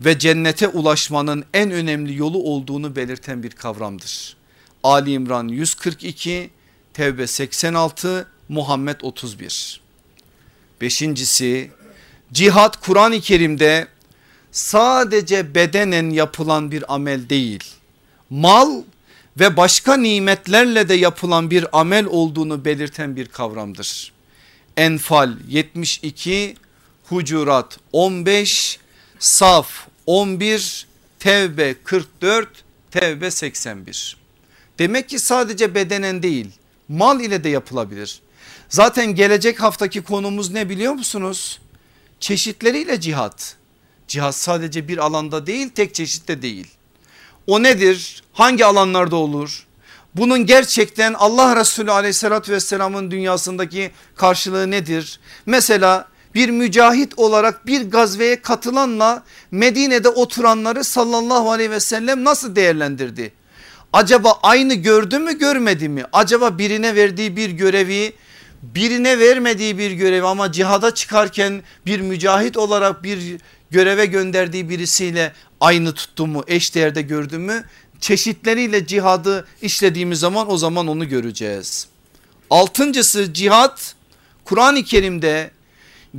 [0.00, 4.36] ve cennete ulaşmanın en önemli yolu olduğunu belirten bir kavramdır.
[4.82, 6.50] Ali İmran 142
[6.94, 9.80] Tevbe 86 Muhammed 31.
[10.80, 11.70] Beşincisi
[12.32, 13.88] cihat Kur'an-ı Kerim'de
[14.52, 17.64] sadece bedenen yapılan bir amel değil
[18.30, 18.82] mal
[19.40, 24.12] ve başka nimetlerle de yapılan bir amel olduğunu belirten bir kavramdır.
[24.80, 26.56] Enfal 72
[27.04, 28.78] Hucurat 15
[29.18, 30.86] Saf 11
[31.18, 32.48] Tevbe 44
[32.90, 34.16] Tevbe 81.
[34.78, 36.50] Demek ki sadece bedenen değil
[36.88, 38.20] mal ile de yapılabilir.
[38.68, 41.60] Zaten gelecek haftaki konumuz ne biliyor musunuz?
[42.20, 43.56] Çeşitleriyle cihat.
[44.08, 46.66] Cihat sadece bir alanda değil tek çeşitte değil.
[47.46, 48.22] O nedir?
[48.32, 49.66] Hangi alanlarda olur?
[50.16, 55.20] Bunun gerçekten Allah Resulü aleyhissalatü vesselamın dünyasındaki karşılığı nedir?
[55.46, 63.32] Mesela bir mücahit olarak bir gazveye katılanla Medine'de oturanları sallallahu aleyhi ve sellem nasıl değerlendirdi?
[63.92, 66.04] Acaba aynı gördü mü görmedi mi?
[66.12, 68.12] Acaba birine verdiği bir görevi
[68.62, 73.36] birine vermediği bir görevi ama cihada çıkarken bir mücahit olarak bir
[73.70, 77.64] göreve gönderdiği birisiyle aynı tuttu mu eş değerde gördü mü?
[78.00, 81.88] Çeşitleriyle cihadı işlediğimiz zaman o zaman onu göreceğiz.
[82.50, 83.94] Altıncısı cihat
[84.44, 85.50] Kur'an-ı Kerim'de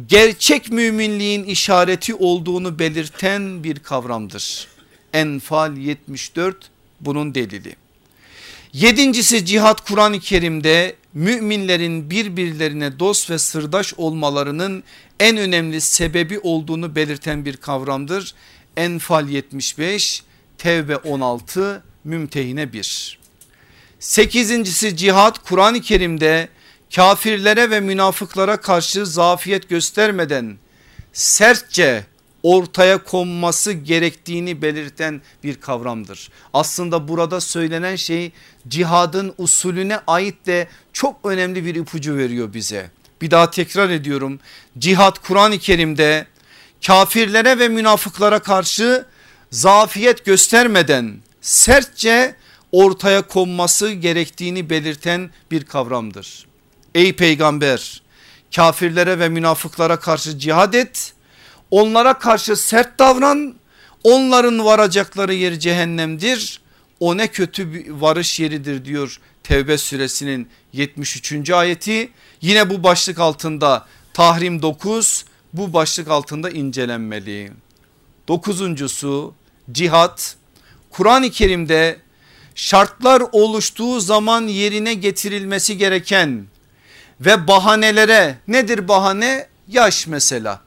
[0.08, 4.68] gerçek müminliğin işareti olduğunu belirten bir kavramdır.
[5.14, 6.70] Enfal 74
[7.02, 7.76] bunun delili.
[8.74, 14.84] Yedincisi cihat Kur'an-ı Kerim'de müminlerin birbirlerine dost ve sırdaş olmalarının
[15.20, 18.34] en önemli sebebi olduğunu belirten bir kavramdır.
[18.78, 20.24] Enfal 75,
[20.62, 23.20] Tevbe 16, Mümtehine 1.
[24.00, 26.50] Sekizincisi cihat Kur'an-ı Kerim'de
[26.96, 30.58] kafirlere ve münafıklara karşı zafiyet göstermeden
[31.14, 32.06] sertçe
[32.44, 36.30] ortaya konması gerektiğini belirten bir kavramdır.
[36.54, 38.32] Aslında burada söylenen şey
[38.68, 42.92] cihadın usulüne ait de çok önemli bir ipucu veriyor bize.
[43.22, 44.40] Bir daha tekrar ediyorum.
[44.78, 46.28] Cihad Kur'an-ı Kerim'de
[46.88, 49.06] kafirlere ve münafıklara karşı
[49.52, 52.36] zafiyet göstermeden sertçe
[52.72, 56.48] ortaya konması gerektiğini belirten bir kavramdır.
[56.96, 58.02] Ey peygamber
[58.56, 61.14] kafirlere ve münafıklara karşı cihad et
[61.72, 63.56] Onlara karşı sert davran.
[64.04, 66.62] Onların varacakları yer cehennemdir.
[67.00, 71.50] O ne kötü bir varış yeridir diyor Tevbe suresinin 73.
[71.50, 72.12] ayeti.
[72.42, 77.52] Yine bu başlık altında Tahrim 9 bu başlık altında incelenmeli.
[78.28, 79.34] Dokuzuncusu
[79.72, 80.36] cihat
[80.90, 82.00] Kur'an-ı Kerim'de
[82.56, 86.46] şartlar oluştuğu zaman yerine getirilmesi gereken
[87.22, 89.48] ve bahanelere nedir bahane?
[89.68, 90.62] Yaş mesela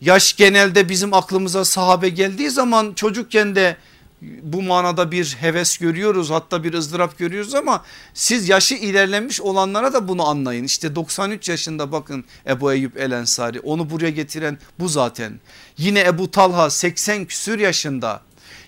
[0.00, 3.76] Yaş genelde bizim aklımıza sahabe geldiği zaman çocukken de
[4.22, 7.84] bu manada bir heves görüyoruz hatta bir ızdırap görüyoruz ama
[8.14, 10.64] siz yaşı ilerlemiş olanlara da bunu anlayın.
[10.64, 15.40] İşte 93 yaşında bakın Ebu Eyyub El Ensari onu buraya getiren bu zaten.
[15.78, 18.20] Yine Ebu Talha 80 küsür yaşında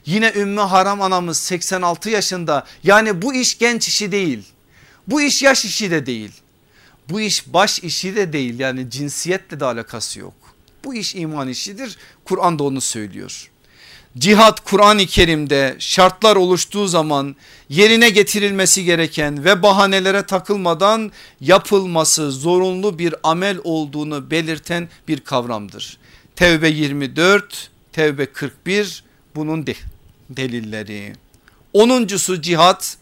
[0.07, 4.42] yine Ümmü Haram anamız 86 yaşında yani bu iş genç işi değil
[5.07, 6.30] bu iş yaş işi de değil
[7.11, 10.34] bu iş baş işi de değil yani cinsiyetle de alakası yok.
[10.84, 13.51] Bu iş iman işidir Kur'an da onu söylüyor.
[14.18, 17.36] Cihat Kur'an-ı Kerim'de şartlar oluştuğu zaman
[17.68, 25.98] yerine getirilmesi gereken ve bahanelere takılmadan yapılması zorunlu bir amel olduğunu belirten bir kavramdır.
[26.36, 29.05] Tevbe 24, Tevbe 41
[29.35, 29.74] bunun de
[30.31, 31.12] delilleri.
[31.72, 32.97] Onuncusu cihat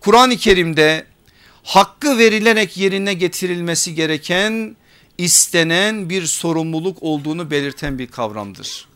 [0.00, 1.06] Kur'an-ı Kerim'de
[1.62, 4.76] hakkı verilerek yerine getirilmesi gereken
[5.18, 8.88] istenen bir sorumluluk olduğunu belirten bir kavramdır.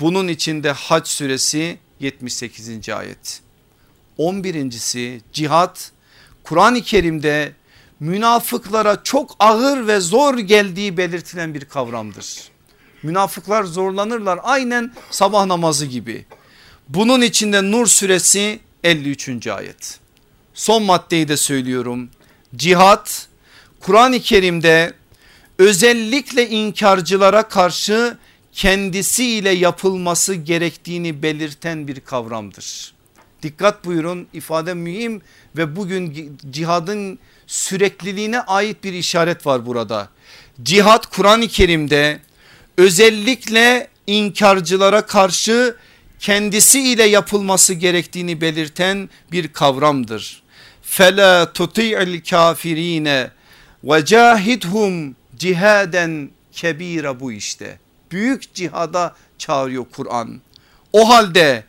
[0.00, 2.88] Bunun içinde Hac suresi 78.
[2.88, 3.40] ayet.
[4.18, 5.92] 11.si cihat
[6.44, 7.52] Kur'an-ı Kerim'de
[8.00, 12.50] münafıklara çok ağır ve zor geldiği belirtilen bir kavramdır.
[13.02, 16.24] Münafıklar zorlanırlar aynen sabah namazı gibi.
[16.88, 19.46] Bunun içinde Nur suresi 53.
[19.46, 20.00] ayet.
[20.54, 22.10] Son maddeyi de söylüyorum.
[22.56, 23.28] Cihat
[23.80, 24.92] Kur'an-ı Kerim'de
[25.58, 28.18] özellikle inkarcılara karşı
[28.52, 32.94] kendisiyle yapılması gerektiğini belirten bir kavramdır.
[33.42, 35.22] Dikkat buyurun ifade mühim
[35.56, 40.08] ve bugün cihadın sürekliliğine ait bir işaret var burada.
[40.62, 42.20] Cihat Kur'an-ı Kerim'de
[42.78, 45.76] özellikle inkarcılara karşı
[46.20, 50.42] kendisiyle yapılması gerektiğini belirten bir kavramdır.
[50.82, 53.30] Fela tuti'il kafirine
[53.84, 57.78] ve cahidhum cihaden kebira bu işte
[58.10, 60.40] büyük cihada çağırıyor Kur'an.
[60.92, 61.64] O halde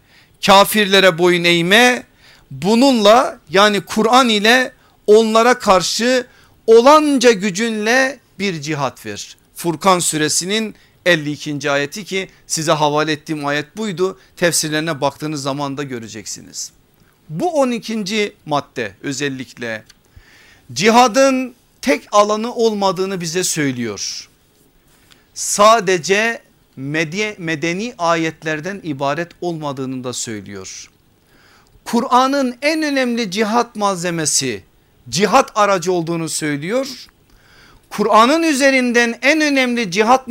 [0.45, 2.03] kafirlere boyun eğme
[2.51, 4.71] bununla yani Kur'an ile
[5.07, 6.27] onlara karşı
[6.67, 9.37] olanca gücünle bir cihat ver.
[9.55, 10.75] Furkan suresinin
[11.05, 11.71] 52.
[11.71, 14.19] ayeti ki size havale ettiğim ayet buydu.
[14.35, 16.71] Tefsirlerine baktığınız zaman da göreceksiniz.
[17.29, 18.33] Bu 12.
[18.45, 19.83] madde özellikle
[20.73, 24.29] cihadın tek alanı olmadığını bize söylüyor
[25.39, 26.41] sadece
[27.37, 30.89] medeni ayetlerden ibaret olmadığını da söylüyor.
[31.83, 34.63] Kur'an'ın en önemli cihat malzemesi
[35.09, 37.07] cihat aracı olduğunu söylüyor.
[37.89, 40.27] Kur'an'ın üzerinden en önemli cihat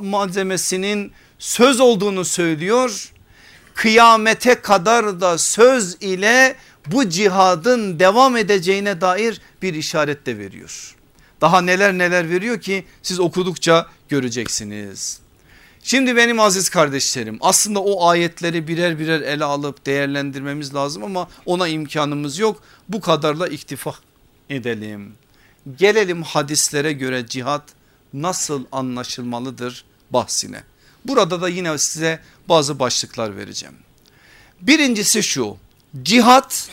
[0.00, 3.12] malzemesinin söz olduğunu söylüyor.
[3.74, 6.56] Kıyamete kadar da söz ile
[6.86, 10.96] bu cihadın devam edeceğine dair bir işaret de veriyor.
[11.40, 15.20] Daha neler neler veriyor ki siz okudukça göreceksiniz.
[15.82, 21.68] Şimdi benim aziz kardeşlerim aslında o ayetleri birer birer ele alıp değerlendirmemiz lazım ama ona
[21.68, 22.62] imkanımız yok.
[22.88, 23.94] Bu kadarla iktifa
[24.50, 25.14] edelim.
[25.78, 27.62] Gelelim hadislere göre cihat
[28.12, 30.62] nasıl anlaşılmalıdır bahsine.
[31.04, 33.76] Burada da yine size bazı başlıklar vereceğim.
[34.60, 35.56] Birincisi şu
[36.02, 36.70] cihat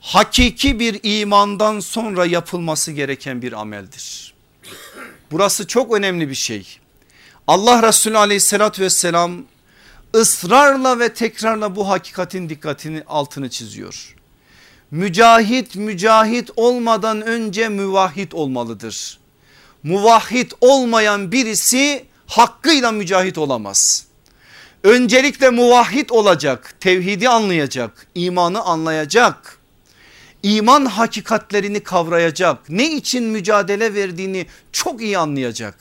[0.00, 4.34] hakiki bir imandan sonra yapılması gereken bir ameldir.
[5.30, 6.78] Burası çok önemli bir şey.
[7.46, 9.44] Allah Resulü aleyhissalatü vesselam
[10.14, 14.14] ısrarla ve tekrarla bu hakikatin dikkatini altını çiziyor.
[14.90, 19.18] Mücahit mücahit olmadan önce müvahhid olmalıdır.
[19.82, 24.06] Muvahhid olmayan birisi hakkıyla mücahit olamaz.
[24.84, 29.58] Öncelikle muvahhid olacak, tevhidi anlayacak, imanı anlayacak
[30.42, 32.58] iman hakikatlerini kavrayacak.
[32.68, 35.74] Ne için mücadele verdiğini çok iyi anlayacak.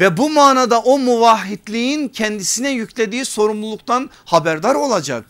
[0.00, 5.24] Ve bu manada o muvahhidliğin kendisine yüklediği sorumluluktan haberdar olacak.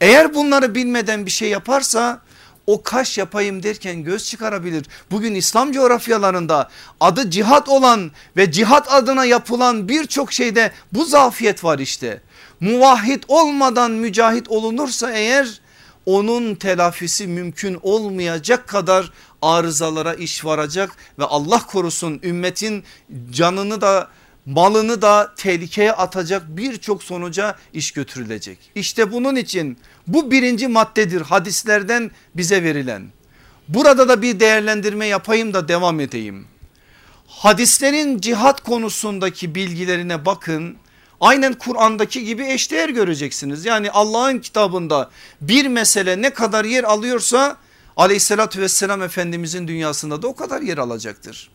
[0.00, 2.20] Eğer bunları bilmeden bir şey yaparsa
[2.66, 4.86] o kaş yapayım derken göz çıkarabilir.
[5.10, 11.78] Bugün İslam coğrafyalarında adı cihat olan ve cihat adına yapılan birçok şeyde bu zafiyet var
[11.78, 12.20] işte.
[12.60, 15.60] Muvahhid olmadan mücahit olunursa eğer
[16.06, 22.84] onun telafisi mümkün olmayacak kadar arızalara iş varacak ve Allah korusun ümmetin
[23.30, 24.08] canını da
[24.46, 28.58] malını da tehlikeye atacak birçok sonuca iş götürülecek.
[28.74, 33.08] İşte bunun için bu birinci maddedir hadislerden bize verilen.
[33.68, 36.46] Burada da bir değerlendirme yapayım da devam edeyim.
[37.26, 40.76] Hadislerin cihat konusundaki bilgilerine bakın
[41.20, 43.64] aynen Kur'an'daki gibi eşdeğer göreceksiniz.
[43.64, 47.56] Yani Allah'ın kitabında bir mesele ne kadar yer alıyorsa
[47.96, 51.51] aleyhissalatü vesselam efendimizin dünyasında da o kadar yer alacaktır.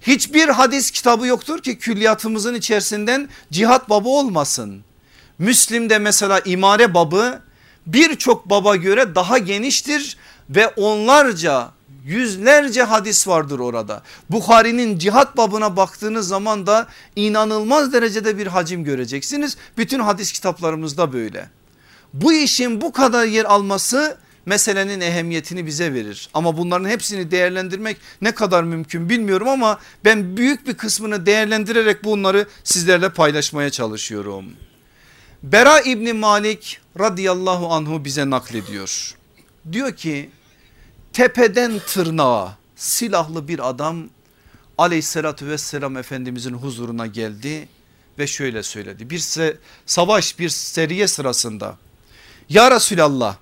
[0.00, 4.82] Hiçbir hadis kitabı yoktur ki külliyatımızın içerisinden cihat babı olmasın.
[5.38, 7.42] Müslim'de mesela imare babı
[7.86, 10.16] birçok baba göre daha geniştir
[10.50, 11.70] ve onlarca
[12.04, 14.02] yüzlerce hadis vardır orada.
[14.30, 16.86] Bukhari'nin cihat babına baktığınız zaman da
[17.16, 19.56] inanılmaz derecede bir hacim göreceksiniz.
[19.76, 21.48] Bütün hadis kitaplarımızda böyle.
[22.12, 24.16] Bu işin bu kadar yer alması
[24.46, 26.28] meselenin ehemmiyetini bize verir.
[26.34, 32.48] Ama bunların hepsini değerlendirmek ne kadar mümkün bilmiyorum ama ben büyük bir kısmını değerlendirerek bunları
[32.64, 34.44] sizlerle paylaşmaya çalışıyorum.
[35.42, 39.14] Bera İbni Malik radıyallahu anhu bize naklediyor.
[39.72, 40.30] Diyor ki
[41.12, 44.08] tepeden tırnağa silahlı bir adam
[44.78, 47.68] aleyhissalatü vesselam efendimizin huzuruna geldi
[48.18, 49.10] ve şöyle söyledi.
[49.10, 49.24] Bir
[49.86, 51.78] savaş bir seriye sırasında
[52.48, 53.36] ya Resulallah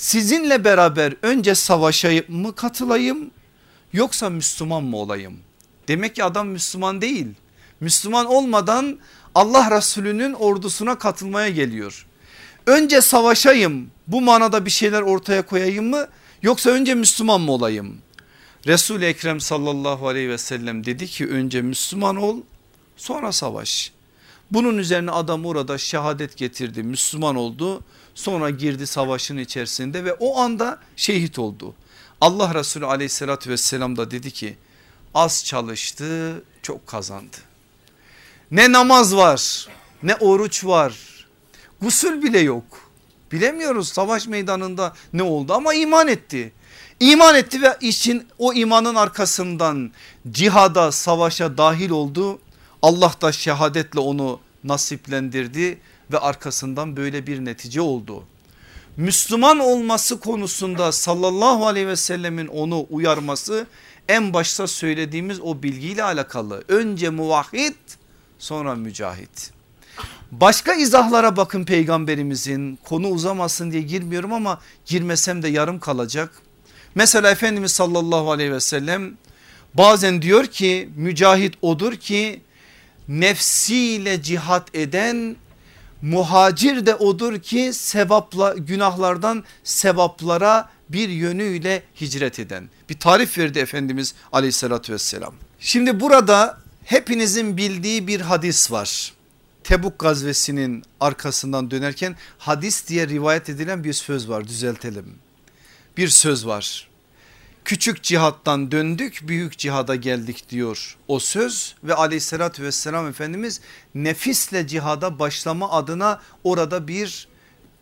[0.00, 3.30] sizinle beraber önce savaşa mı katılayım
[3.92, 5.38] yoksa Müslüman mı olayım?
[5.88, 7.26] Demek ki adam Müslüman değil.
[7.80, 8.98] Müslüman olmadan
[9.34, 12.06] Allah Resulü'nün ordusuna katılmaya geliyor.
[12.66, 16.06] Önce savaşayım bu manada bir şeyler ortaya koyayım mı
[16.42, 17.98] yoksa önce Müslüman mı olayım?
[18.66, 22.36] Resul-i Ekrem sallallahu aleyhi ve sellem dedi ki önce Müslüman ol
[22.96, 23.92] sonra savaş.
[24.50, 27.82] Bunun üzerine adam orada şehadet getirdi Müslüman oldu
[28.14, 31.74] sonra girdi savaşın içerisinde ve o anda şehit oldu.
[32.20, 34.56] Allah Resulü aleyhissalatü vesselam da dedi ki
[35.14, 37.36] az çalıştı çok kazandı.
[38.50, 39.68] Ne namaz var
[40.02, 40.94] ne oruç var
[41.80, 42.64] gusül bile yok.
[43.32, 46.52] Bilemiyoruz savaş meydanında ne oldu ama iman etti.
[47.00, 49.92] İman etti ve için o imanın arkasından
[50.30, 52.38] cihada savaşa dahil oldu.
[52.82, 55.78] Allah da şehadetle onu nasiplendirdi
[56.12, 58.24] ve arkasından böyle bir netice oldu.
[58.96, 63.66] Müslüman olması konusunda sallallahu aleyhi ve sellemin onu uyarması
[64.08, 66.64] en başta söylediğimiz o bilgiyle alakalı.
[66.68, 67.74] Önce muvahhid
[68.38, 69.50] sonra mücahit.
[70.30, 76.32] Başka izahlara bakın peygamberimizin konu uzamasın diye girmiyorum ama girmesem de yarım kalacak.
[76.94, 79.16] Mesela Efendimiz sallallahu aleyhi ve sellem
[79.74, 82.40] bazen diyor ki mücahit odur ki
[83.08, 85.36] nefsiyle cihat eden
[86.02, 94.14] muhacir de odur ki sevapla günahlardan sevaplara bir yönüyle hicret eden bir tarif verdi Efendimiz
[94.32, 95.34] aleyhissalatü vesselam.
[95.60, 99.12] Şimdi burada hepinizin bildiği bir hadis var.
[99.64, 105.14] Tebuk gazvesinin arkasından dönerken hadis diye rivayet edilen bir söz var düzeltelim.
[105.96, 106.89] Bir söz var
[107.64, 113.60] küçük cihattan döndük büyük cihada geldik diyor o söz ve aleyhissalatü vesselam Efendimiz
[113.94, 117.28] nefisle cihada başlama adına orada bir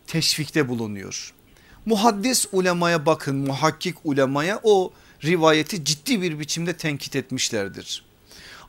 [0.07, 1.33] teşvikte bulunuyor.
[1.85, 8.05] Muhaddis ulemaya bakın muhakkik ulemaya o rivayeti ciddi bir biçimde tenkit etmişlerdir.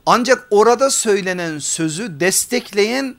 [0.05, 3.15] Ancak orada söylenen sözü destekleyen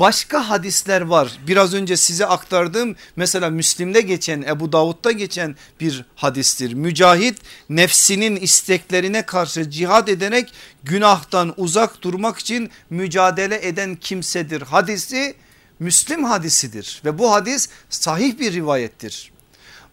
[0.00, 1.38] başka hadisler var.
[1.46, 6.74] Biraz önce size aktardığım mesela Müslim'de geçen Ebu Davud'da geçen bir hadistir.
[6.74, 10.52] Mücahit nefsinin isteklerine karşı cihad ederek
[10.84, 14.62] günahtan uzak durmak için mücadele eden kimsedir.
[14.62, 15.34] Hadisi
[15.78, 19.32] Müslim hadisidir ve bu hadis sahih bir rivayettir.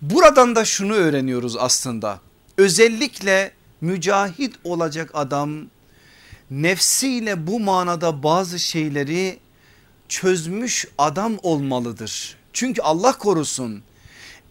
[0.01, 2.19] Buradan da şunu öğreniyoruz aslında.
[2.57, 5.51] Özellikle mücahit olacak adam
[6.51, 9.39] nefsiyle bu manada bazı şeyleri
[10.11, 12.35] çözmüş adam olmalıdır.
[12.53, 13.81] Çünkü Allah korusun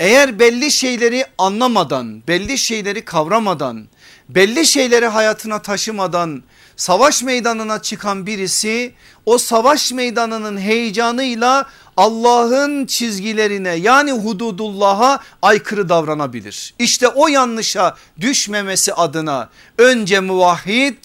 [0.01, 3.89] eğer belli şeyleri anlamadan belli şeyleri kavramadan
[4.29, 6.43] belli şeyleri hayatına taşımadan
[6.77, 8.95] savaş meydanına çıkan birisi
[9.27, 16.75] o savaş meydanının heyecanıyla Allah'ın çizgilerine yani hududullah'a aykırı davranabilir.
[16.79, 19.49] İşte o yanlışa düşmemesi adına
[19.79, 21.05] önce muvahhid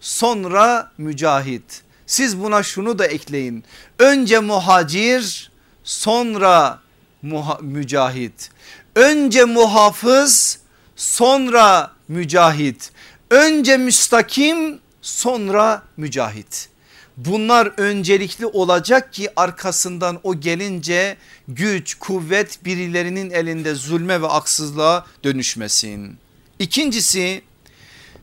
[0.00, 3.64] sonra mücahit siz buna şunu da ekleyin.
[3.98, 5.50] Önce muhacir
[5.84, 6.80] sonra
[7.22, 8.50] muha mücahit.
[8.94, 10.58] Önce muhafız
[10.96, 12.90] sonra mücahit.
[13.30, 16.68] Önce müstakim sonra mücahit.
[17.16, 21.16] Bunlar öncelikli olacak ki arkasından o gelince
[21.48, 26.18] güç kuvvet birilerinin elinde zulme ve aksızlığa dönüşmesin.
[26.58, 27.42] İkincisi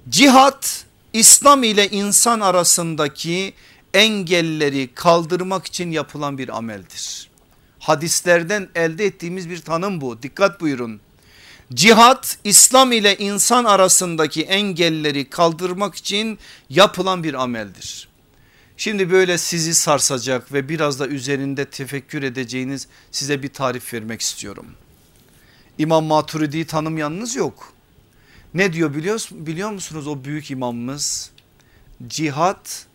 [0.10, 3.54] cihat İslam ile insan arasındaki
[3.94, 7.30] engelleri kaldırmak için yapılan bir ameldir.
[7.80, 11.02] Hadislerden elde ettiğimiz bir tanım bu dikkat buyurun.
[11.74, 16.40] Cihat İslam ile insan arasındaki engelleri kaldırmak için
[16.70, 18.10] yapılan bir ameldir.
[18.78, 24.66] Şimdi böyle sizi sarsacak ve biraz da üzerinde tefekkür edeceğiniz size bir tarif vermek istiyorum.
[25.78, 27.74] İmam Maturidi tanımayanınız yok.
[28.54, 31.32] Ne diyor biliyor, biliyor musunuz o büyük imamımız?
[32.08, 32.86] Cihat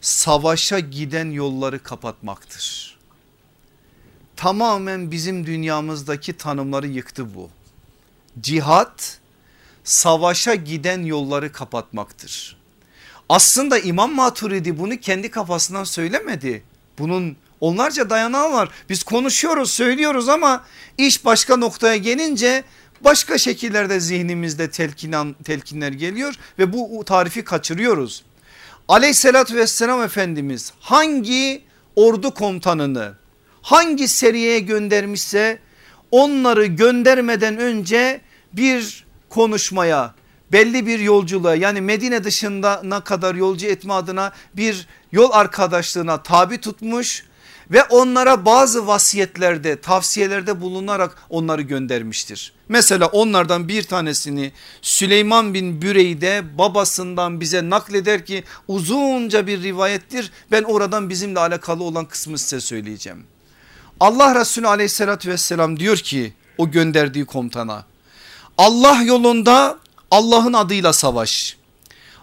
[0.00, 2.98] savaşa giden yolları kapatmaktır.
[4.36, 7.50] tamamen bizim dünyamızdaki tanımları yıktı bu.
[8.40, 9.18] Cihat
[9.84, 12.58] savaşa giden yolları kapatmaktır.
[13.28, 16.62] Aslında İmam Maturidi bunu kendi kafasından söylemedi.
[16.98, 18.68] Bunun onlarca dayanağı var.
[18.88, 20.64] Biz konuşuyoruz söylüyoruz ama
[20.98, 22.64] iş başka noktaya gelince
[23.00, 28.24] başka şekillerde zihnimizde telkinan, telkinler geliyor ve bu tarifi kaçırıyoruz.
[28.88, 31.62] Aleyhissalatü vesselam Efendimiz hangi
[31.96, 33.14] ordu komutanını
[33.62, 35.58] hangi seriyeye göndermişse
[36.10, 38.20] onları göndermeden önce
[38.52, 40.14] bir konuşmaya
[40.52, 46.60] belli bir yolculuğa yani Medine dışında ne kadar yolcu etme adına bir yol arkadaşlığına tabi
[46.60, 47.24] tutmuş
[47.70, 52.52] ve onlara bazı vasiyetlerde tavsiyelerde bulunarak onları göndermiştir.
[52.68, 54.52] Mesela onlardan bir tanesini
[54.82, 60.32] Süleyman bin Büreyde babasından bize nakleder ki uzunca bir rivayettir.
[60.50, 63.26] Ben oradan bizimle alakalı olan kısmı size söyleyeceğim.
[64.00, 67.84] Allah Resulü aleyhissalatü vesselam diyor ki o gönderdiği komutana
[68.58, 69.78] Allah yolunda
[70.10, 71.56] Allah'ın adıyla savaş.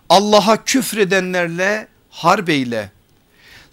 [0.10, 2.95] Allah'a küfredenlerle harbeyle.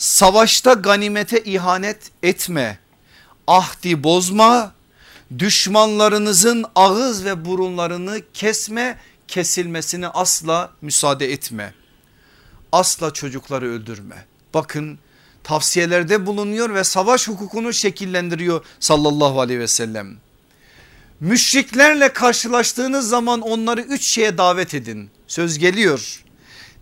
[0.03, 2.79] Savaşta ganimete ihanet etme.
[3.47, 4.73] Ahdi bozma.
[5.39, 8.99] Düşmanlarınızın ağız ve burunlarını kesme
[9.29, 11.75] kesilmesini asla müsaade etme.
[12.73, 14.25] Asla çocukları öldürme.
[14.55, 14.99] Bakın
[15.45, 20.17] tavsiyelerde bulunuyor ve savaş hukukunu şekillendiriyor sallallahu aleyhi ve sellem.
[21.21, 25.11] Müşriklerle karşılaştığınız zaman onları üç şeye davet edin.
[25.27, 26.25] Söz geliyor.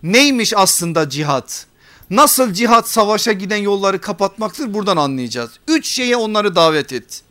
[0.03, 1.70] Neymiş aslında cihat?
[2.11, 5.51] Nasıl cihat savaşa giden yolları kapatmaktır buradan anlayacağız.
[5.67, 7.21] Üç şeye onları davet et.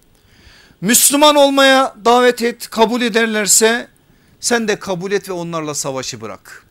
[0.80, 3.88] Müslüman olmaya davet et kabul ederlerse
[4.40, 6.66] sen de kabul et ve onlarla savaşı bırak.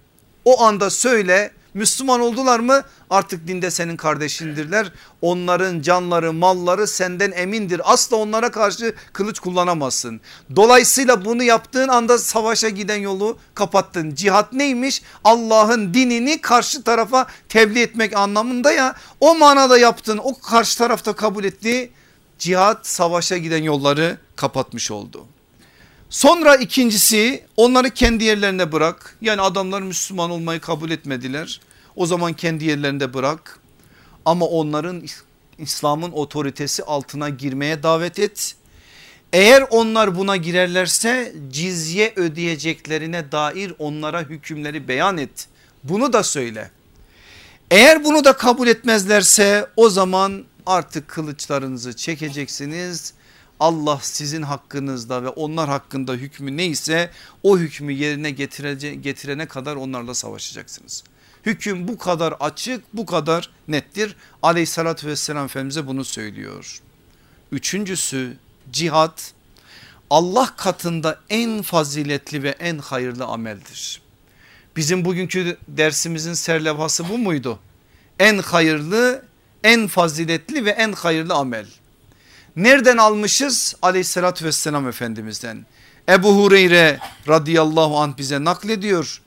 [0.45, 4.91] O anda söyle Müslüman oldular mı artık dinde senin kardeşindirler.
[5.21, 7.81] Onların canları malları senden emindir.
[7.83, 10.21] Asla onlara karşı kılıç kullanamazsın.
[10.55, 14.15] Dolayısıyla bunu yaptığın anda savaşa giden yolu kapattın.
[14.15, 15.01] Cihat neymiş?
[15.23, 18.95] Allah'ın dinini karşı tarafa tebliğ etmek anlamında ya.
[19.19, 21.91] O manada yaptın o karşı tarafta kabul etti.
[22.39, 25.25] Cihat savaşa giden yolları kapatmış oldu.
[26.09, 29.17] Sonra ikincisi onları kendi yerlerine bırak.
[29.21, 31.61] Yani adamlar Müslüman olmayı kabul etmediler.
[31.95, 33.59] O zaman kendi yerlerinde bırak.
[34.25, 35.03] Ama onların
[35.57, 38.55] İslam'ın otoritesi altına girmeye davet et.
[39.33, 45.47] Eğer onlar buna girerlerse cizye ödeyeceklerine dair onlara hükümleri beyan et.
[45.83, 46.71] Bunu da söyle.
[47.71, 53.13] Eğer bunu da kabul etmezlerse o zaman artık kılıçlarınızı çekeceksiniz
[53.59, 57.11] Allah sizin hakkınızda ve onlar hakkında hükmü neyse
[57.43, 58.31] o hükmü yerine
[58.95, 61.03] getirene kadar onlarla savaşacaksınız.
[61.45, 64.15] Hüküm bu kadar açık bu kadar nettir.
[64.43, 66.81] Aleyhissalatü vesselam Efendimiz'e bunu söylüyor.
[67.51, 68.37] Üçüncüsü
[68.71, 69.33] cihat
[70.09, 74.01] Allah katında en faziletli ve en hayırlı ameldir.
[74.75, 77.59] Bizim bugünkü dersimizin serlevhası bu muydu?
[78.19, 79.25] En hayırlı,
[79.63, 81.65] en faziletli ve en hayırlı amel.
[82.59, 83.75] Nereden almışız?
[83.81, 85.65] Aleyhissalatü vesselam Efendimiz'den.
[86.09, 89.21] Ebu Hureyre radıyallahu anh bize naklediyor.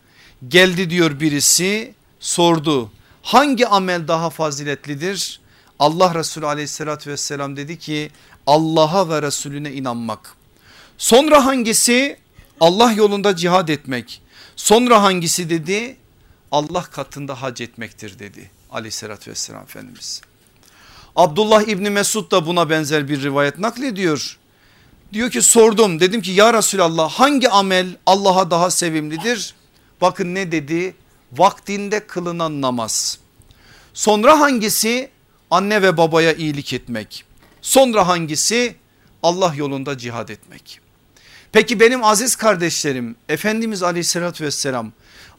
[0.49, 2.91] Geldi diyor birisi sordu.
[3.23, 5.41] Hangi amel daha faziletlidir?
[5.79, 8.11] Allah Resulü aleyhissalatü vesselam dedi ki
[8.47, 10.35] Allah'a ve Resulüne inanmak.
[10.99, 12.19] Sonra hangisi?
[12.61, 14.23] Allah yolunda cihad etmek.
[14.57, 15.97] Sonra hangisi dedi?
[16.51, 20.23] Allah katında hac etmektir dedi aleyhissalatü vesselam Efendimiz.
[21.17, 24.39] Abdullah İbni Mesud da buna benzer bir rivayet naklediyor.
[25.13, 29.55] Diyor ki sordum dedim ki ya Resulallah hangi amel Allah'a daha sevimlidir?
[30.01, 30.95] Bakın ne dedi?
[31.33, 33.19] Vaktinde kılınan namaz.
[33.95, 35.11] Sonra hangisi?
[35.51, 37.25] Anne ve babaya iyilik etmek.
[37.63, 38.77] Sonra hangisi?
[39.23, 40.81] Allah yolunda cihad etmek.
[41.53, 44.93] Peki benim aziz kardeşlerim Efendimiz aleyhissalatü vesselam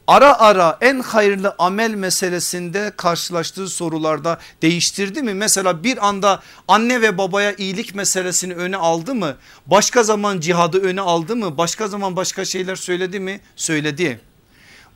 [0.08, 5.34] ara ara en hayırlı amel meselesinde karşılaştığı sorularda değiştirdi mi?
[5.34, 9.38] Mesela bir anda anne ve babaya iyilik meselesini öne aldı mı?
[9.66, 11.58] Başka zaman cihadı öne aldı mı?
[11.58, 13.40] Başka zaman başka şeyler söyledi mi?
[13.56, 14.20] Söyledi.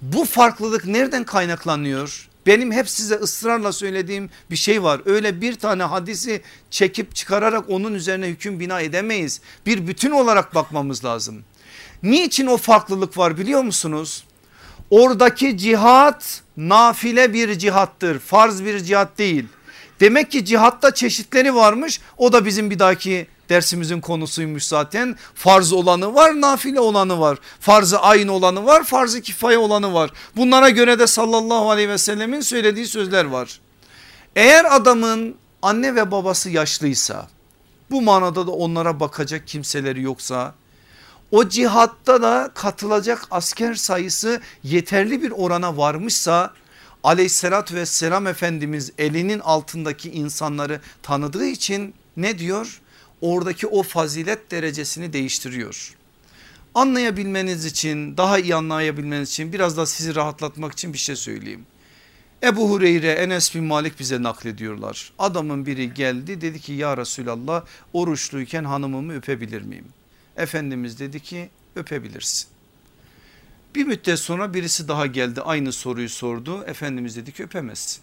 [0.01, 2.29] Bu farklılık nereden kaynaklanıyor?
[2.45, 5.01] Benim hep size ısrarla söylediğim bir şey var.
[5.05, 6.41] Öyle bir tane hadisi
[6.71, 9.41] çekip çıkararak onun üzerine hüküm bina edemeyiz.
[9.65, 11.43] Bir bütün olarak bakmamız lazım.
[12.03, 14.23] Niçin o farklılık var biliyor musunuz?
[14.89, 18.19] Oradaki cihat nafile bir cihattır.
[18.19, 19.45] Farz bir cihat değil.
[19.99, 22.01] Demek ki cihatta çeşitleri varmış.
[22.17, 25.15] O da bizim bir dahaki dersimizin konusuymuş zaten.
[25.35, 27.37] Farz olanı var nafile olanı var.
[27.59, 30.11] Farzı ayın olanı var farzı kifaye olanı var.
[30.35, 33.59] Bunlara göre de sallallahu aleyhi ve sellemin söylediği sözler var.
[34.35, 37.27] Eğer adamın anne ve babası yaşlıysa
[37.91, 40.53] bu manada da onlara bakacak kimseleri yoksa
[41.31, 46.53] o cihatta da katılacak asker sayısı yeterli bir orana varmışsa
[47.03, 52.81] aleyhissalatü vesselam Efendimiz elinin altındaki insanları tanıdığı için ne diyor?
[53.21, 55.95] Oradaki o fazilet derecesini değiştiriyor.
[56.75, 61.65] Anlayabilmeniz için daha iyi anlayabilmeniz için biraz da sizi rahatlatmak için bir şey söyleyeyim.
[62.43, 65.13] Ebu Hureyre Enes bin Malik bize naklediyorlar.
[65.19, 69.85] Adamın biri geldi dedi ki ya Resulallah oruçluyken hanımımı öpebilir miyim?
[70.37, 72.47] Efendimiz dedi ki öpebilirsin.
[73.75, 76.63] Bir müddet sonra birisi daha geldi aynı soruyu sordu.
[76.63, 78.01] Efendimiz dedi ki öpemezsin.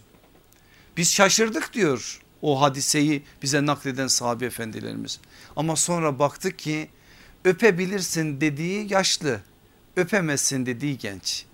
[0.97, 5.21] Biz şaşırdık diyor o hadiseyi bize nakleden sahabe efendilerimiz.
[5.57, 6.89] Ama sonra baktık ki
[7.45, 9.41] öpebilirsin dediği yaşlı
[9.97, 11.45] öpemezsin dediği genç.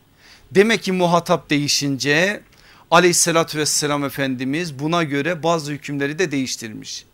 [0.51, 2.43] Demek ki muhatap değişince
[2.91, 7.05] aleyhissalatü vesselam Efendimiz buna göre bazı hükümleri de değiştirmiş.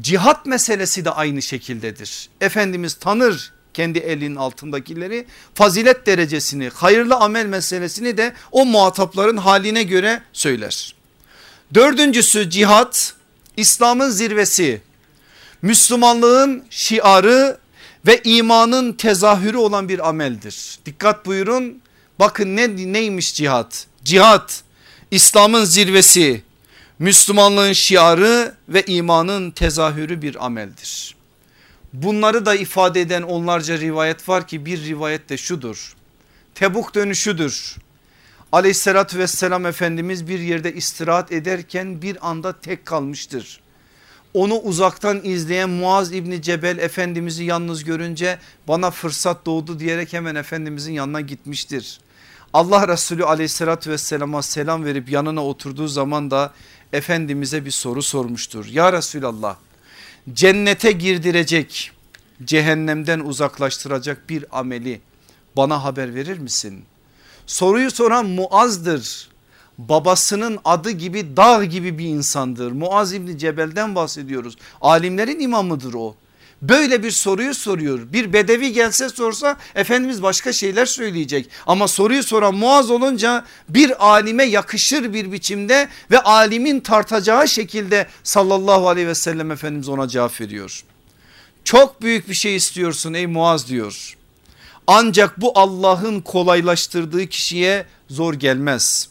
[0.00, 2.28] Cihat meselesi de aynı şekildedir.
[2.40, 10.22] Efendimiz tanır kendi elinin altındakileri fazilet derecesini hayırlı amel meselesini de o muhatapların haline göre
[10.32, 10.94] söyler.
[11.74, 13.14] Dördüncüsü cihat
[13.56, 14.80] İslam'ın zirvesi
[15.62, 17.58] Müslümanlığın şiarı
[18.06, 20.78] ve imanın tezahürü olan bir ameldir.
[20.86, 21.82] Dikkat buyurun
[22.18, 23.86] bakın ne, neymiş cihat?
[24.04, 24.62] Cihat
[25.10, 26.42] İslam'ın zirvesi
[27.02, 31.16] Müslümanlığın şiarı ve imanın tezahürü bir ameldir.
[31.92, 35.96] Bunları da ifade eden onlarca rivayet var ki bir rivayet de şudur.
[36.54, 37.76] Tebuk dönüşüdür.
[38.52, 43.60] Aleyhissalatü vesselam Efendimiz bir yerde istirahat ederken bir anda tek kalmıştır.
[44.34, 48.38] Onu uzaktan izleyen Muaz İbni Cebel Efendimiz'i yalnız görünce
[48.68, 51.98] bana fırsat doğdu diyerek hemen Efendimizin yanına gitmiştir.
[52.52, 56.52] Allah Resulü aleyhissalatü vesselama selam verip yanına oturduğu zaman da
[56.92, 58.66] Efendimiz'e bir soru sormuştur.
[58.66, 59.56] Ya Resulallah
[60.32, 61.90] cennete girdirecek
[62.44, 65.00] cehennemden uzaklaştıracak bir ameli
[65.56, 66.84] bana haber verir misin?
[67.46, 69.32] Soruyu soran Muaz'dır.
[69.78, 72.72] Babasının adı gibi dağ gibi bir insandır.
[72.72, 74.56] Muaz İbni Cebel'den bahsediyoruz.
[74.80, 76.14] Alimlerin imamıdır o.
[76.62, 78.12] Böyle bir soruyu soruyor.
[78.12, 81.48] Bir bedevi gelse sorsa Efendimiz başka şeyler söyleyecek.
[81.66, 88.88] Ama soruyu soran Muaz olunca bir alime yakışır bir biçimde ve alimin tartacağı şekilde sallallahu
[88.88, 90.84] aleyhi ve sellem Efendimiz ona cevap veriyor.
[91.64, 94.16] Çok büyük bir şey istiyorsun ey Muaz diyor.
[94.86, 99.08] Ancak bu Allah'ın kolaylaştırdığı kişiye zor gelmez.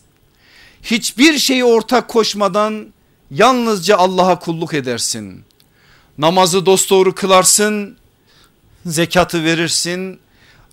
[0.83, 2.93] Hiçbir şeyi ortak koşmadan
[3.31, 5.43] yalnızca Allah'a kulluk edersin
[6.17, 7.97] namazı dosdoğru kılarsın,
[8.85, 10.19] zekatı verirsin,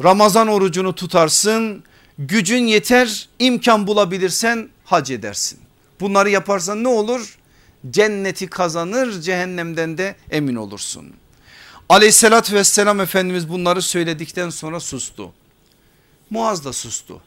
[0.04, 1.84] Ramazan orucunu tutarsın,
[2.18, 5.58] gücün yeter imkan bulabilirsen hac edersin.
[6.00, 7.38] Bunları yaparsan ne olur?
[7.90, 11.12] Cenneti kazanır cehennemden de emin olursun.
[11.88, 15.32] Aleyhissalatü vesselam Efendimiz bunları söyledikten sonra sustu.
[16.30, 17.20] Muaz da sustu.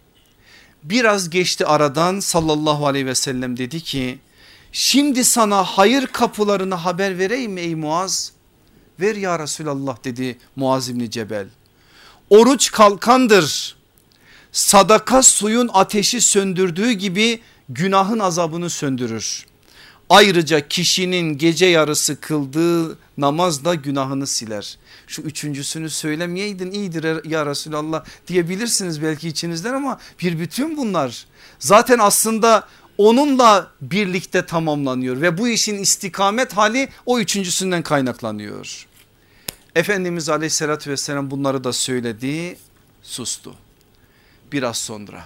[0.84, 4.20] Biraz geçti aradan sallallahu aleyhi ve sellem dedi ki
[4.72, 8.32] Şimdi sana hayır kapılarını haber vereyim ey Muaz?
[9.00, 11.48] Ver ya Resulallah dedi Muaz İbni Cebel.
[12.30, 13.76] Oruç kalkandır.
[14.52, 19.46] Sadaka suyun ateşi söndürdüğü gibi günahın azabını söndürür.
[20.10, 24.78] Ayrıca kişinin gece yarısı kıldığı namaz da günahını siler.
[25.08, 31.26] Şu üçüncüsünü söylemeyeydin iyidir ya Resulallah diyebilirsiniz belki içinizden ama bir bütün bunlar.
[31.60, 32.68] Zaten aslında
[33.10, 38.88] onunla birlikte tamamlanıyor ve bu işin istikamet hali o üçüncüsünden kaynaklanıyor.
[39.76, 42.58] Efendimiz aleyhissalatü vesselam bunları da söyledi
[43.04, 43.56] sustu
[44.52, 45.24] biraz sonra.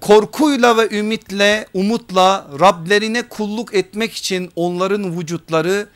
[0.00, 5.88] Korkuyla ve ümitle umutla Rablerine kulluk etmek için onların vücutları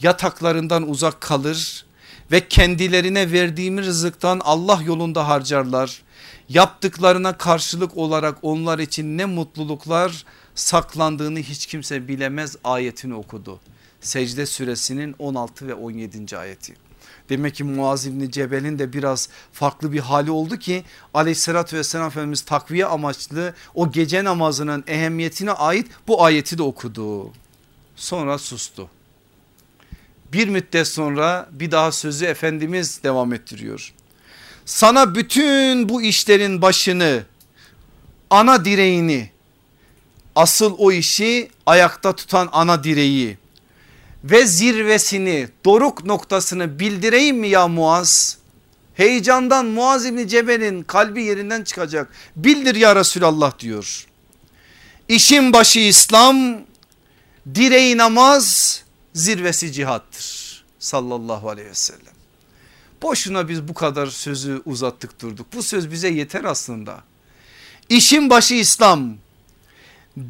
[0.00, 1.86] yataklarından uzak kalır
[2.30, 6.02] ve kendilerine verdiğimiz rızıktan Allah yolunda harcarlar
[6.48, 10.24] yaptıklarına karşılık olarak onlar için ne mutluluklar
[10.54, 13.60] saklandığını hiç kimse bilemez ayetini okudu.
[14.00, 16.38] Secde suresinin 16 ve 17.
[16.38, 16.74] ayeti.
[17.28, 20.84] Demek ki Muaz İbni Cebel'in de biraz farklı bir hali oldu ki
[21.14, 27.32] aleyhissalatü vesselam Efendimiz takviye amaçlı o gece namazının ehemmiyetine ait bu ayeti de okudu.
[27.96, 28.88] Sonra sustu.
[30.32, 33.92] Bir müddet sonra bir daha sözü Efendimiz devam ettiriyor
[34.66, 37.22] sana bütün bu işlerin başını
[38.30, 39.30] ana direğini
[40.34, 43.38] asıl o işi ayakta tutan ana direği
[44.24, 48.38] ve zirvesini doruk noktasını bildireyim mi ya Muaz?
[48.94, 52.10] Heyecandan Muaz İbni Cebel'in kalbi yerinden çıkacak.
[52.36, 54.06] Bildir ya Resulallah diyor.
[55.08, 56.60] İşin başı İslam,
[57.54, 58.82] direği namaz,
[59.14, 60.46] zirvesi cihattır.
[60.78, 62.15] sallallahu aleyhi ve sellem.
[63.02, 65.46] Boşuna biz bu kadar sözü uzattık durduk.
[65.54, 67.02] Bu söz bize yeter aslında.
[67.88, 69.14] İşin başı İslam.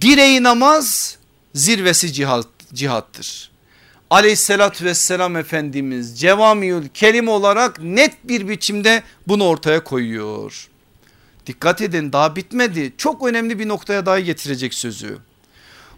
[0.00, 1.18] Direği namaz
[1.54, 3.50] zirvesi cihat, cihattır.
[4.10, 10.68] Aleyhissalatü vesselam Efendimiz cevamiül kelim olarak net bir biçimde bunu ortaya koyuyor.
[11.46, 15.18] Dikkat edin daha bitmedi çok önemli bir noktaya daha getirecek sözü.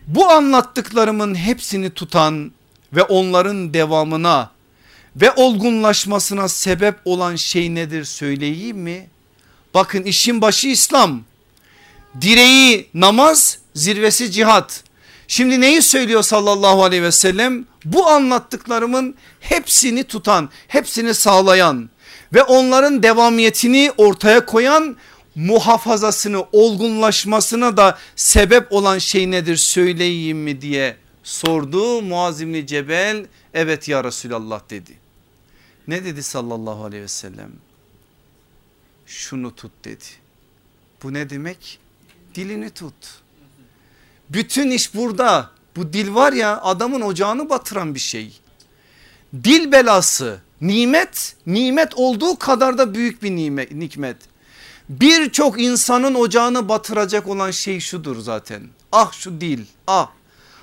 [0.06, 2.52] Bu anlattıklarımın hepsini tutan
[2.92, 4.50] ve onların devamına
[5.20, 9.08] ve olgunlaşmasına sebep olan şey nedir söyleyeyim mi?
[9.74, 11.22] Bakın işin başı İslam.
[12.20, 14.84] Direği namaz, zirvesi cihat.
[15.28, 17.66] Şimdi neyi söylüyor sallallahu aleyhi ve sellem?
[17.84, 21.90] Bu anlattıklarımın hepsini tutan, hepsini sağlayan
[22.34, 24.96] ve onların devamiyetini ortaya koyan
[25.34, 32.02] muhafazasını olgunlaşmasına da sebep olan şey nedir söyleyeyim mi diye sordu.
[32.02, 34.97] Muaz İbni Cebel evet ya Resulallah dedi.
[35.88, 37.52] Ne dedi sallallahu aleyhi ve sellem?
[39.06, 40.04] Şunu tut dedi.
[41.02, 41.78] Bu ne demek?
[42.34, 42.94] Dilini tut.
[44.30, 45.50] Bütün iş burada.
[45.76, 48.40] Bu dil var ya adamın ocağını batıran bir şey.
[49.44, 53.72] Dil belası nimet nimet olduğu kadar da büyük bir nimet.
[53.72, 54.16] nikmet.
[54.88, 58.62] Birçok insanın ocağını batıracak olan şey şudur zaten.
[58.92, 60.10] Ah şu dil ah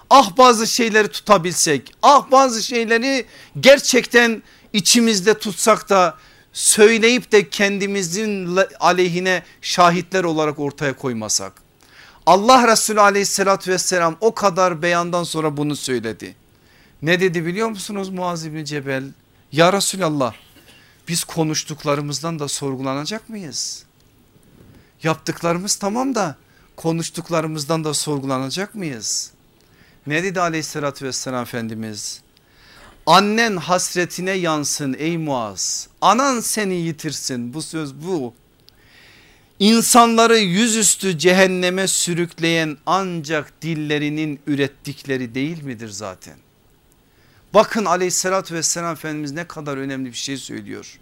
[0.10, 3.26] ah bazı şeyleri tutabilsek ah bazı şeyleri
[3.60, 4.44] gerçekten
[4.76, 6.18] içimizde tutsak da
[6.54, 11.54] söyleyip de kendimizin aleyhine şahitler olarak ortaya koymasak.
[12.26, 16.36] Allah Resulü aleyhissalatü vesselam o kadar beyandan sonra bunu söyledi.
[17.02, 19.04] Ne dedi biliyor musunuz Muaz İbni Cebel?
[19.52, 20.34] Ya Resulallah
[21.08, 23.84] biz konuştuklarımızdan da sorgulanacak mıyız?
[25.04, 26.36] Yaptıklarımız tamam da
[26.76, 29.32] konuştuklarımızdan da sorgulanacak mıyız?
[30.08, 32.25] Ne dedi aleyhissalatü vesselam Efendimiz?
[33.06, 35.88] Annen hasretine yansın ey Muaz.
[36.02, 38.34] Anan seni yitirsin bu söz bu.
[39.60, 46.36] İnsanları yüzüstü cehenneme sürükleyen ancak dillerinin ürettikleri değil midir zaten?
[47.54, 51.00] Bakın aleyhissalatü vesselam Efendimiz ne kadar önemli bir şey söylüyor.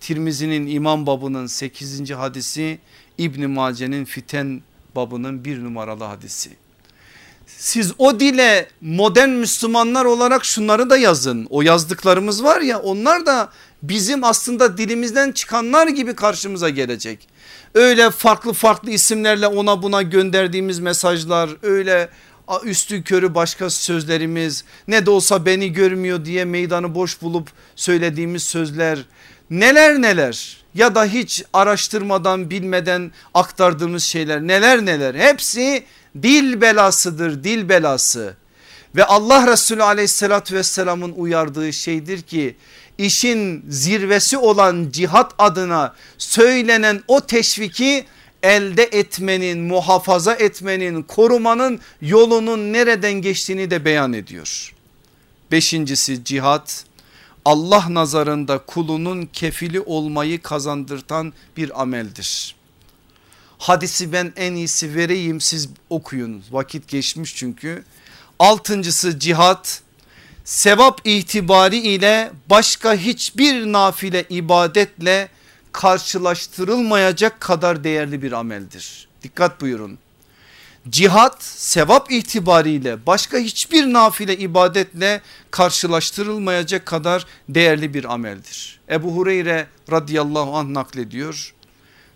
[0.00, 2.10] Tirmizi'nin imam babının 8.
[2.10, 2.78] hadisi
[3.18, 4.62] İbn Mace'nin fiten
[4.96, 6.50] babının bir numaralı hadisi.
[7.46, 11.46] Siz o dile modern Müslümanlar olarak şunları da yazın.
[11.50, 13.50] O yazdıklarımız var ya onlar da
[13.82, 17.28] bizim aslında dilimizden çıkanlar gibi karşımıza gelecek.
[17.74, 22.08] Öyle farklı farklı isimlerle ona buna gönderdiğimiz mesajlar öyle
[22.64, 28.98] üstü körü başka sözlerimiz ne de olsa beni görmüyor diye meydanı boş bulup söylediğimiz sözler
[29.50, 35.84] neler neler ya da hiç araştırmadan bilmeden aktardığımız şeyler neler neler hepsi
[36.22, 38.36] dil belasıdır dil belası
[38.96, 42.56] ve Allah Resulü aleyhissalatü vesselamın uyardığı şeydir ki
[42.98, 48.04] işin zirvesi olan cihat adına söylenen o teşviki
[48.42, 54.74] elde etmenin muhafaza etmenin korumanın yolunun nereden geçtiğini de beyan ediyor.
[55.50, 56.84] Beşincisi cihat
[57.44, 62.56] Allah nazarında kulunun kefili olmayı kazandırtan bir ameldir.
[63.58, 67.84] Hadisi ben en iyisi vereyim siz okuyun vakit geçmiş çünkü.
[68.38, 69.82] Altıncısı cihat
[70.44, 75.28] sevap itibari ile başka hiçbir nafile ibadetle
[75.72, 79.08] karşılaştırılmayacak kadar değerli bir ameldir.
[79.22, 79.98] Dikkat buyurun.
[80.88, 88.80] Cihat sevap itibariyle başka hiçbir nafile ibadetle karşılaştırılmayacak kadar değerli bir ameldir.
[88.90, 91.54] Ebu Hureyre radıyallahu anh naklediyor.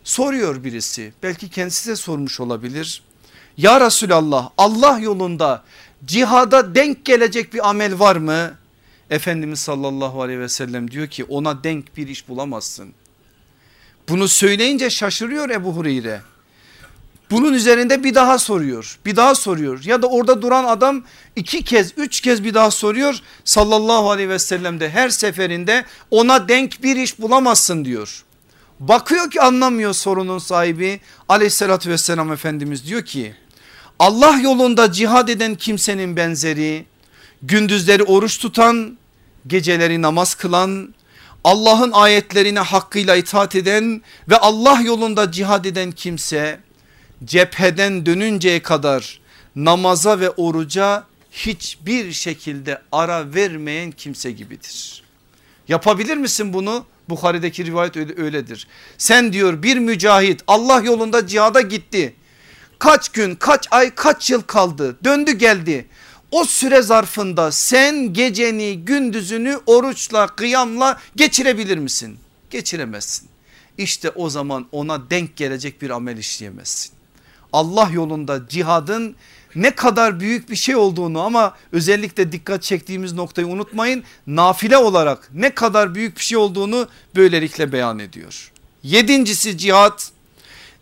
[0.05, 3.03] Soruyor birisi belki kendisi de sormuş olabilir.
[3.57, 5.63] Ya Resulallah Allah yolunda
[6.05, 8.55] cihada denk gelecek bir amel var mı?
[9.11, 12.93] Efendimiz sallallahu aleyhi ve sellem diyor ki ona denk bir iş bulamazsın.
[14.09, 16.21] Bunu söyleyince şaşırıyor Ebu Hureyre.
[17.31, 21.05] Bunun üzerinde bir daha soruyor bir daha soruyor ya da orada duran adam
[21.37, 26.49] iki kez üç kez bir daha soruyor sallallahu aleyhi ve sellem de her seferinde ona
[26.49, 28.25] denk bir iş bulamazsın diyor.
[28.81, 33.35] Bakıyor ki anlamıyor sorunun sahibi aleyhissalatü vesselam efendimiz diyor ki
[33.99, 36.87] Allah yolunda cihad eden kimsenin benzeri
[37.43, 38.99] gündüzleri oruç tutan
[39.47, 40.95] geceleri namaz kılan
[41.45, 46.61] Allah'ın ayetlerine hakkıyla itaat eden ve Allah yolunda cihad eden kimse
[47.25, 49.21] cepheden dönünceye kadar
[49.57, 55.03] namaza ve oruca hiçbir şekilde ara vermeyen kimse gibidir.
[55.69, 56.85] Yapabilir misin bunu?
[57.11, 58.67] Bukhari'deki rivayet öyle, öyledir.
[58.99, 62.15] Sen diyor bir mücahit Allah yolunda cihada gitti.
[62.79, 65.87] Kaç gün kaç ay kaç yıl kaldı döndü geldi.
[66.31, 72.19] O süre zarfında sen geceni gündüzünü oruçla kıyamla geçirebilir misin?
[72.51, 73.29] Geçiremezsin.
[73.79, 76.93] İşte o zaman ona denk gelecek bir amel işleyemezsin.
[77.53, 79.17] Allah yolunda cihadın
[79.55, 84.05] ne kadar büyük bir şey olduğunu ama özellikle dikkat çektiğimiz noktayı unutmayın.
[84.27, 88.53] Nafile olarak ne kadar büyük bir şey olduğunu böylelikle beyan ediyor.
[88.83, 90.13] Yedincisi cihat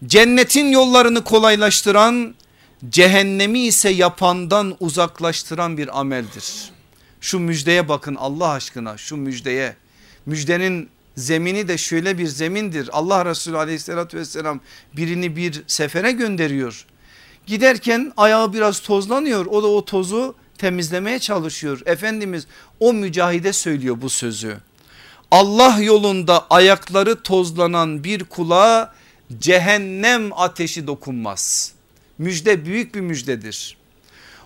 [0.07, 2.35] cennetin yollarını kolaylaştıran
[2.89, 6.71] cehennemi ise yapandan uzaklaştıran bir ameldir.
[7.21, 9.77] Şu müjdeye bakın Allah aşkına şu müjdeye
[10.27, 12.91] müjdenin zemini de şöyle bir zemindir.
[12.93, 14.61] Allah Resulü aleyhissalatü vesselam
[14.97, 16.87] birini bir sefere gönderiyor.
[17.49, 21.81] Giderken ayağı biraz tozlanıyor o da o tozu temizlemeye çalışıyor.
[21.87, 22.47] Efendimiz
[22.81, 24.59] o mücahide söylüyor bu sözü.
[25.31, 28.95] Allah yolunda ayakları tozlanan bir kula
[29.39, 31.73] cehennem ateşi dokunmaz.
[32.19, 33.77] Müjde büyük bir müjdedir.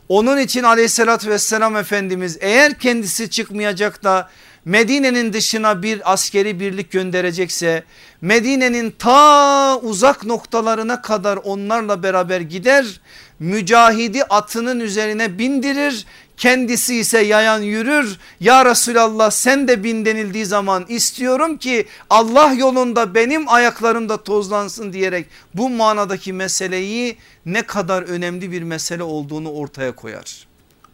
[0.09, 4.30] Onun için aleyhissalatü vesselam Efendimiz eğer kendisi çıkmayacak da
[4.65, 7.85] Medine'nin dışına bir askeri birlik gönderecekse
[8.21, 13.01] Medine'nin ta uzak noktalarına kadar onlarla beraber gider
[13.39, 16.07] mücahidi atının üzerine bindirir
[16.37, 23.15] kendisi ise yayan yürür ya Resulallah sen de bin denildiği zaman istiyorum ki Allah yolunda
[23.15, 30.47] benim ayaklarımda tozlansın diyerek bu manadaki meseleyi ne kadar önemli bir mesele olduğunu ortaya koyar.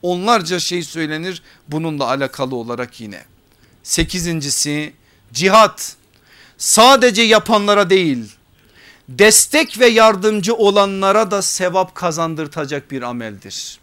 [0.03, 3.25] Onlarca şey söylenir bununla alakalı olarak yine.
[3.89, 4.93] Sekizincisi
[5.33, 5.97] cihat
[6.59, 8.33] sadece yapanlara değil
[9.09, 13.79] destek ve yardımcı olanlara da sevap kazandırtacak bir ameldir.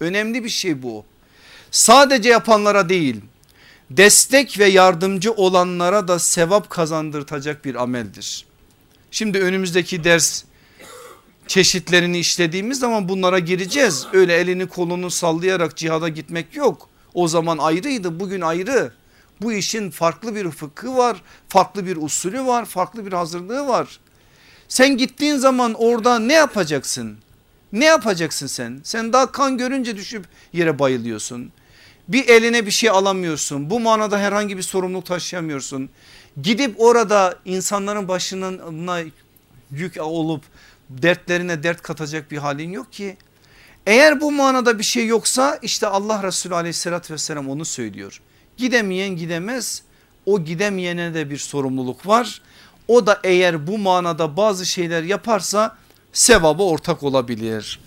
[0.00, 1.04] Önemli bir şey bu.
[1.70, 3.20] Sadece yapanlara değil
[3.90, 8.46] destek ve yardımcı olanlara da sevap kazandırtacak bir ameldir.
[9.10, 10.44] Şimdi önümüzdeki ders
[11.46, 14.06] çeşitlerini işlediğimiz zaman bunlara gireceğiz.
[14.12, 16.88] Öyle elini kolunu sallayarak cihada gitmek yok.
[17.14, 18.99] O zaman ayrıydı bugün ayrı.
[19.42, 24.00] Bu işin farklı bir fıkhı var, farklı bir usulü var, farklı bir hazırlığı var.
[24.68, 27.18] Sen gittiğin zaman orada ne yapacaksın?
[27.72, 28.80] Ne yapacaksın sen?
[28.84, 31.52] Sen daha kan görünce düşüp yere bayılıyorsun.
[32.08, 33.70] Bir eline bir şey alamıyorsun.
[33.70, 35.90] Bu manada herhangi bir sorumluluk taşıyamıyorsun.
[36.42, 39.00] Gidip orada insanların başına
[39.70, 40.42] yük olup
[40.90, 43.16] dertlerine dert katacak bir halin yok ki.
[43.86, 48.20] Eğer bu manada bir şey yoksa işte Allah Resulü aleyhissalatü vesselam onu söylüyor.
[48.60, 49.82] Gidemeyen gidemez
[50.26, 52.42] o gidemeyene de bir sorumluluk var.
[52.88, 55.76] O da eğer bu manada bazı şeyler yaparsa
[56.12, 57.80] sevabı ortak olabilir.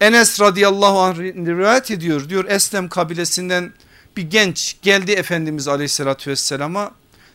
[0.00, 3.72] Enes radıyallahu anh rivayet ediyor diyor Eslem kabilesinden
[4.16, 6.90] bir genç geldi Efendimiz aleyhissalatü vesselama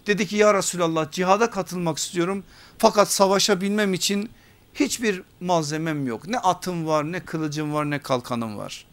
[0.08, 2.44] dedi ki ya Resulallah cihada katılmak istiyorum
[2.78, 4.30] fakat savaşa bilmem için
[4.74, 8.86] hiçbir malzemem yok ne atım var ne kılıcım var ne kalkanım var.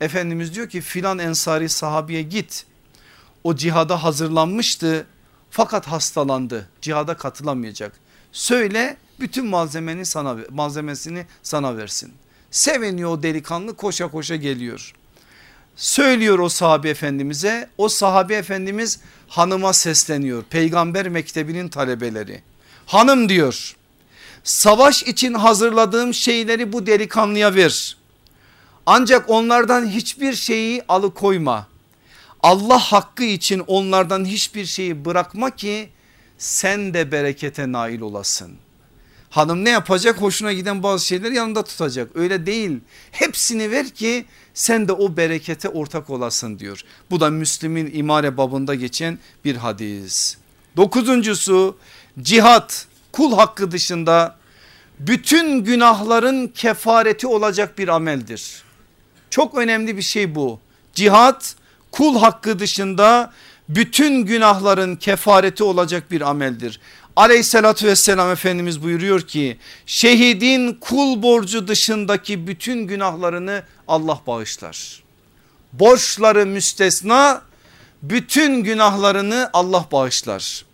[0.00, 2.66] Efendimiz diyor ki filan ensari sahabiye git
[3.44, 5.06] o cihada hazırlanmıştı
[5.50, 7.92] fakat hastalandı cihada katılamayacak.
[8.32, 12.12] Söyle bütün malzemeni sana malzemesini sana versin.
[12.50, 14.92] Seviniyor o delikanlı koşa koşa geliyor.
[15.76, 22.42] Söylüyor o sahabe efendimize o sahabe efendimiz hanıma sesleniyor peygamber mektebinin talebeleri.
[22.86, 23.76] Hanım diyor
[24.44, 27.96] savaş için hazırladığım şeyleri bu delikanlıya ver.
[28.86, 31.69] Ancak onlardan hiçbir şeyi alıkoyma.
[32.42, 35.88] Allah hakkı için onlardan hiçbir şeyi bırakma ki
[36.38, 38.52] sen de berekete nail olasın.
[39.30, 40.20] Hanım ne yapacak?
[40.20, 42.16] Hoşuna giden bazı şeyleri yanında tutacak.
[42.16, 42.80] Öyle değil.
[43.10, 44.24] Hepsini ver ki
[44.54, 46.82] sen de o berekete ortak olasın diyor.
[47.10, 50.36] Bu da Müslim'in imare babında geçen bir hadis.
[50.76, 51.76] Dokuzuncusu
[52.22, 54.36] cihat kul hakkı dışında
[54.98, 58.62] bütün günahların kefareti olacak bir ameldir.
[59.30, 60.60] Çok önemli bir şey bu.
[60.94, 61.56] Cihat
[61.90, 63.32] kul hakkı dışında
[63.68, 66.80] bütün günahların kefareti olacak bir ameldir.
[67.16, 75.02] Aleyhissalatü vesselam Efendimiz buyuruyor ki şehidin kul borcu dışındaki bütün günahlarını Allah bağışlar.
[75.72, 77.42] Borçları müstesna
[78.02, 80.64] bütün günahlarını Allah bağışlar.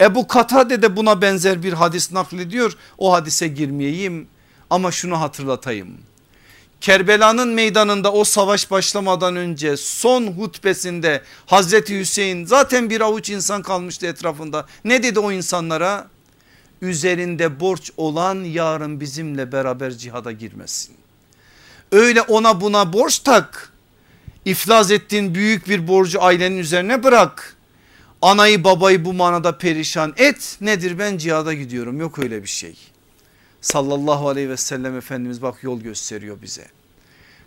[0.00, 2.76] Ebu Katade de buna benzer bir hadis naklediyor.
[2.98, 4.28] O hadise girmeyeyim
[4.70, 5.98] ama şunu hatırlatayım.
[6.80, 14.06] Kerbela'nın meydanında o savaş başlamadan önce son hutbesinde Hazreti Hüseyin zaten bir avuç insan kalmıştı
[14.06, 14.66] etrafında.
[14.84, 16.08] Ne dedi o insanlara?
[16.82, 20.94] Üzerinde borç olan yarın bizimle beraber cihada girmesin.
[21.92, 23.72] Öyle ona buna borç tak.
[24.44, 27.56] İflas ettiğin büyük bir borcu ailenin üzerine bırak.
[28.22, 30.56] Anayı babayı bu manada perişan et.
[30.60, 32.76] Nedir ben cihada gidiyorum yok öyle bir şey
[33.64, 36.66] sallallahu aleyhi ve sellem Efendimiz bak yol gösteriyor bize.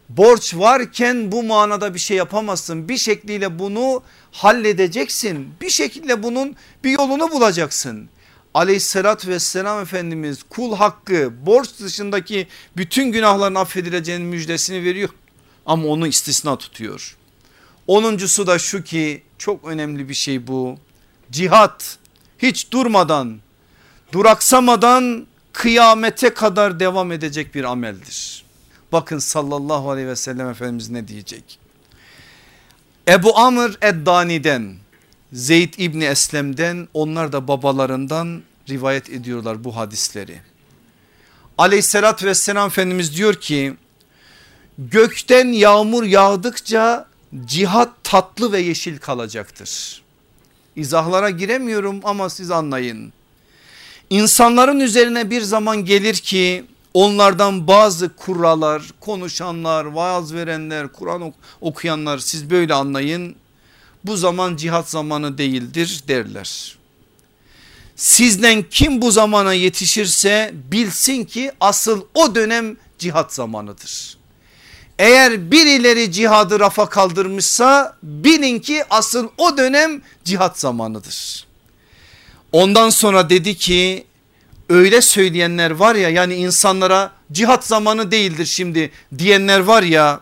[0.10, 2.90] Borç varken bu manada bir şey yapamazsın.
[2.90, 5.50] Bir şekliyle bunu halledeceksin.
[5.62, 8.10] Bir şekilde bunun bir yolunu bulacaksın.
[8.54, 12.48] Aleyhissalatü vesselam Efendimiz kul hakkı borç dışındaki
[12.78, 15.10] bütün günahların affedileceğinin müjdesini veriyor.
[15.66, 17.18] Ama onu istisna tutuyor.
[17.88, 20.78] Onuncusu da şu ki çok önemli bir şey bu.
[21.32, 21.98] Cihat
[22.38, 23.40] hiç durmadan
[24.12, 25.28] duraksamadan
[25.58, 28.44] kıyamete kadar devam edecek bir ameldir.
[28.92, 31.60] Bakın sallallahu aleyhi ve sellem Efendimiz ne diyecek?
[33.08, 34.76] Ebu Amr Eddani'den
[35.34, 40.42] Zeyd İbni Eslem'den onlar da babalarından rivayet ediyorlar bu hadisleri.
[41.58, 43.74] Aleyhissalatü vesselam Efendimiz diyor ki
[44.78, 47.08] gökten yağmur yağdıkça
[47.46, 50.02] cihat tatlı ve yeşil kalacaktır.
[50.76, 53.14] İzahlara giremiyorum ama siz anlayın.
[54.10, 62.50] İnsanların üzerine bir zaman gelir ki onlardan bazı kurralar, konuşanlar, vaaz verenler, Kur'an okuyanlar siz
[62.50, 63.36] böyle anlayın.
[64.04, 66.78] Bu zaman cihat zamanı değildir derler.
[67.96, 74.18] Sizden kim bu zamana yetişirse bilsin ki asıl o dönem cihat zamanıdır.
[75.00, 81.47] Eğer birileri cihadı rafa kaldırmışsa bilin ki asıl o dönem cihat zamanıdır.
[82.52, 84.06] Ondan sonra dedi ki
[84.70, 90.22] öyle söyleyenler var ya yani insanlara cihat zamanı değildir şimdi diyenler var ya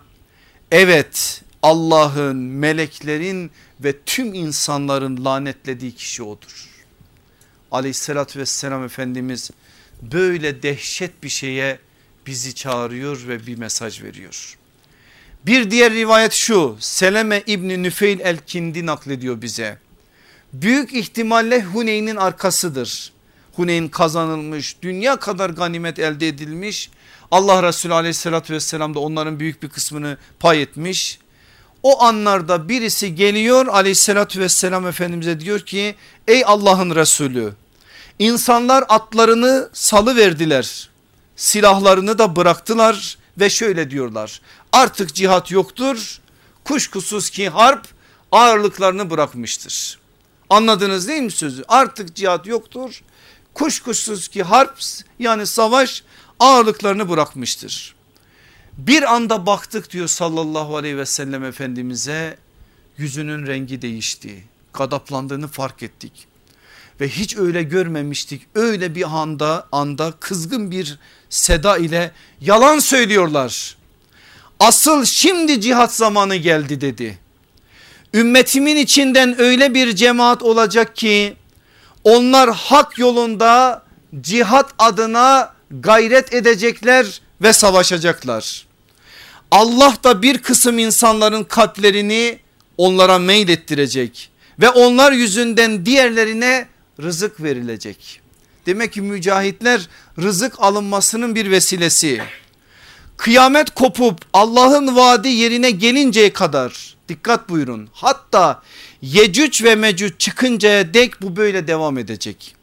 [0.72, 6.70] evet Allah'ın meleklerin ve tüm insanların lanetlediği kişi odur.
[7.72, 9.52] Aleyhissalatü vesselam Efendimiz
[10.02, 11.80] böyle dehşet bir şeye
[12.28, 14.58] bizi çağırıyor ve bir mesaj veriyor.
[15.46, 19.78] Bir diğer rivayet şu Seleme İbni Nüfeil el-Kindi naklediyor bize.
[20.62, 23.14] Büyük ihtimalle Huneyn'in arkasıdır.
[23.56, 26.90] Huneyn kazanılmış dünya kadar ganimet elde edilmiş.
[27.32, 31.20] Allah Resulü aleyhissalatü vesselam da onların büyük bir kısmını pay etmiş.
[31.84, 35.96] O anlarda birisi geliyor aleyhissalatü vesselam efendimize diyor ki
[36.28, 37.54] ey Allah'ın Resulü
[38.20, 40.90] insanlar atlarını salı verdiler
[41.36, 44.42] silahlarını da bıraktılar ve şöyle diyorlar
[44.72, 46.20] artık cihat yoktur
[46.64, 47.88] kuşkusuz ki harp
[48.32, 50.05] ağırlıklarını bırakmıştır.
[50.50, 53.02] Anladınız değil mi sözü artık cihat yoktur
[53.56, 54.80] kuşkusuz ki harp
[55.20, 56.04] yani savaş
[56.40, 57.96] ağırlıklarını bırakmıştır.
[58.78, 62.38] Bir anda baktık diyor sallallahu aleyhi ve sellem efendimize
[62.98, 64.44] yüzünün rengi değişti.
[64.74, 66.28] Kadaplandığını fark ettik.
[67.02, 68.48] Ve hiç öyle görmemiştik.
[68.56, 73.78] Öyle bir anda anda kızgın bir seda ile yalan söylüyorlar.
[74.60, 77.20] Asıl şimdi cihat zamanı geldi dedi.
[78.16, 81.36] Ümmetimin içinden öyle bir cemaat olacak ki
[82.04, 83.84] onlar hak yolunda
[84.22, 88.66] cihat adına gayret edecekler ve savaşacaklar.
[89.52, 92.40] Allah da bir kısım insanların kalplerini
[92.78, 96.68] onlara meylettirecek ve onlar yüzünden diğerlerine
[97.02, 98.22] rızık verilecek.
[98.66, 99.90] Demek ki mücahitler
[100.22, 102.22] rızık alınmasının bir vesilesi.
[103.18, 107.90] Kıyamet kopup Allah'ın vaadi yerine gelinceye kadar dikkat buyurun.
[107.94, 108.62] Hatta
[109.02, 112.56] Yecüc ve Mecüc çıkıncaya dek bu böyle devam edecek.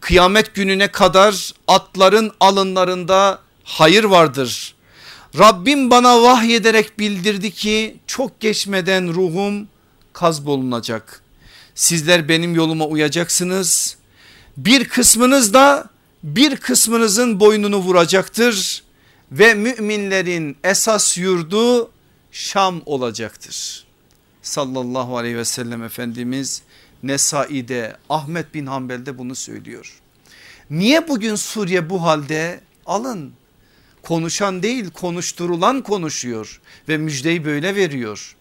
[0.00, 4.74] Kıyamet gününe kadar atların alınlarında hayır vardır.
[5.38, 9.68] Rabbim bana vahyederek bildirdi ki çok geçmeden ruhum
[10.12, 11.22] kaz bulunacak.
[11.74, 13.96] Sizler benim yoluma uyacaksınız.
[14.56, 15.88] Bir kısmınız da
[16.22, 18.82] bir kısmınızın boynunu vuracaktır
[19.32, 21.90] ve müminlerin esas yurdu
[22.32, 23.84] Şam olacaktır.
[24.42, 26.62] Sallallahu aleyhi ve sellem Efendimiz
[27.02, 30.00] Nesai'de Ahmet bin Hanbel'de bunu söylüyor.
[30.70, 32.60] Niye bugün Suriye bu halde?
[32.86, 33.32] Alın
[34.02, 38.36] konuşan değil konuşturulan konuşuyor ve müjdeyi böyle veriyor.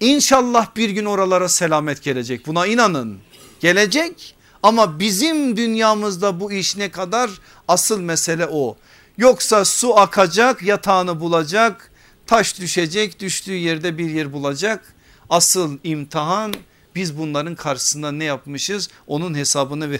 [0.00, 3.18] İnşallah bir gün oralara selamet gelecek buna inanın
[3.60, 7.30] gelecek ama bizim dünyamızda bu iş ne kadar
[7.68, 8.76] asıl mesele o.
[9.18, 11.90] Yoksa su akacak yatağını bulacak
[12.26, 14.94] taş düşecek düştüğü yerde bir yer bulacak.
[15.30, 16.54] Asıl imtihan
[16.94, 19.98] biz bunların karşısında ne yapmışız onun hesabını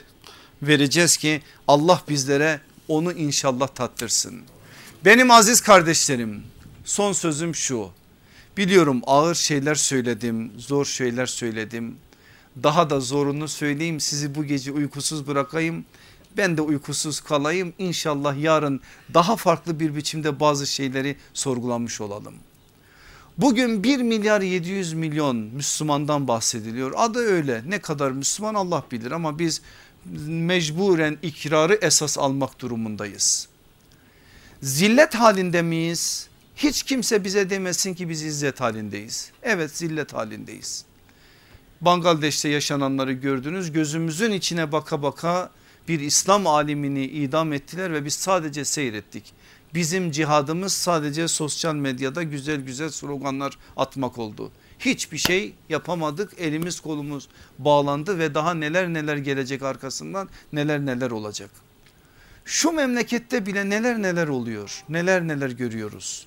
[0.62, 4.42] vereceğiz ki Allah bizlere onu inşallah tattırsın.
[5.04, 6.42] Benim aziz kardeşlerim
[6.84, 7.90] son sözüm şu.
[8.56, 11.96] Biliyorum ağır şeyler söyledim, zor şeyler söyledim.
[12.62, 15.84] Daha da zorunu söyleyeyim sizi bu gece uykusuz bırakayım.
[16.36, 17.72] Ben de uykusuz kalayım.
[17.78, 18.80] İnşallah yarın
[19.14, 22.34] daha farklı bir biçimde bazı şeyleri sorgulanmış olalım.
[23.38, 26.92] Bugün 1 milyar 700 milyon Müslümandan bahsediliyor.
[26.96, 29.62] Adı öyle ne kadar Müslüman Allah bilir ama biz
[30.26, 33.48] mecburen ikrarı esas almak durumundayız.
[34.62, 36.28] Zillet halinde miyiz?
[36.56, 39.30] Hiç kimse bize demesin ki biz izzet halindeyiz.
[39.42, 40.84] Evet zillet halindeyiz.
[41.80, 45.50] Bangladeş'te yaşananları gördünüz gözümüzün içine baka baka
[45.88, 49.32] bir İslam alimini idam ettiler ve biz sadece seyrettik.
[49.74, 54.52] Bizim cihadımız sadece sosyal medyada güzel güzel sloganlar atmak oldu.
[54.78, 57.28] Hiçbir şey yapamadık elimiz kolumuz
[57.58, 61.50] bağlandı ve daha neler neler gelecek arkasından neler neler olacak.
[62.44, 66.26] Şu memlekette bile neler neler oluyor neler neler görüyoruz.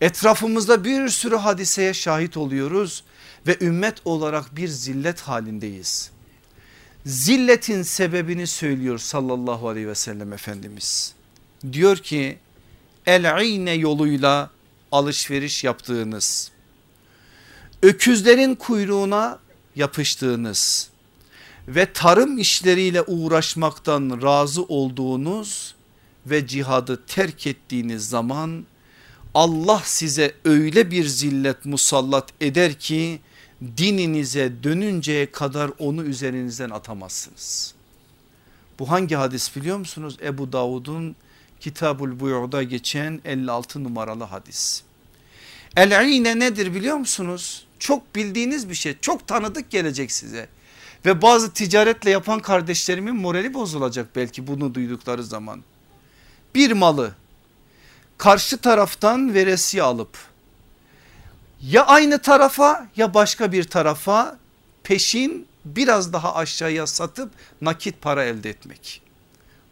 [0.00, 3.04] Etrafımızda bir sürü hadiseye şahit oluyoruz
[3.46, 6.10] ve ümmet olarak bir zillet halindeyiz.
[7.06, 11.14] Zilletin sebebini söylüyor sallallahu aleyhi ve sellem Efendimiz.
[11.72, 12.38] Diyor ki
[13.06, 14.50] el-ine yoluyla
[14.92, 16.50] alışveriş yaptığınız,
[17.82, 19.38] öküzlerin kuyruğuna
[19.76, 20.90] yapıştığınız
[21.68, 25.74] ve tarım işleriyle uğraşmaktan razı olduğunuz
[26.26, 28.66] ve cihadı terk ettiğiniz zaman
[29.34, 33.20] Allah size öyle bir zillet musallat eder ki
[33.62, 37.74] dininize dönünceye kadar onu üzerinizden atamazsınız.
[38.78, 40.16] Bu hangi hadis biliyor musunuz?
[40.22, 41.16] Ebu Davud'un
[41.60, 44.82] Kitabul Buyu'da geçen 56 numaralı hadis.
[45.76, 47.66] El-ine nedir biliyor musunuz?
[47.78, 50.48] Çok bildiğiniz bir şey çok tanıdık gelecek size.
[51.06, 55.62] Ve bazı ticaretle yapan kardeşlerimin morali bozulacak belki bunu duydukları zaman.
[56.54, 57.14] Bir malı
[58.18, 60.18] karşı taraftan veresiye alıp
[61.62, 64.38] ya aynı tarafa ya başka bir tarafa
[64.82, 67.30] peşin biraz daha aşağıya satıp
[67.60, 69.02] nakit para elde etmek.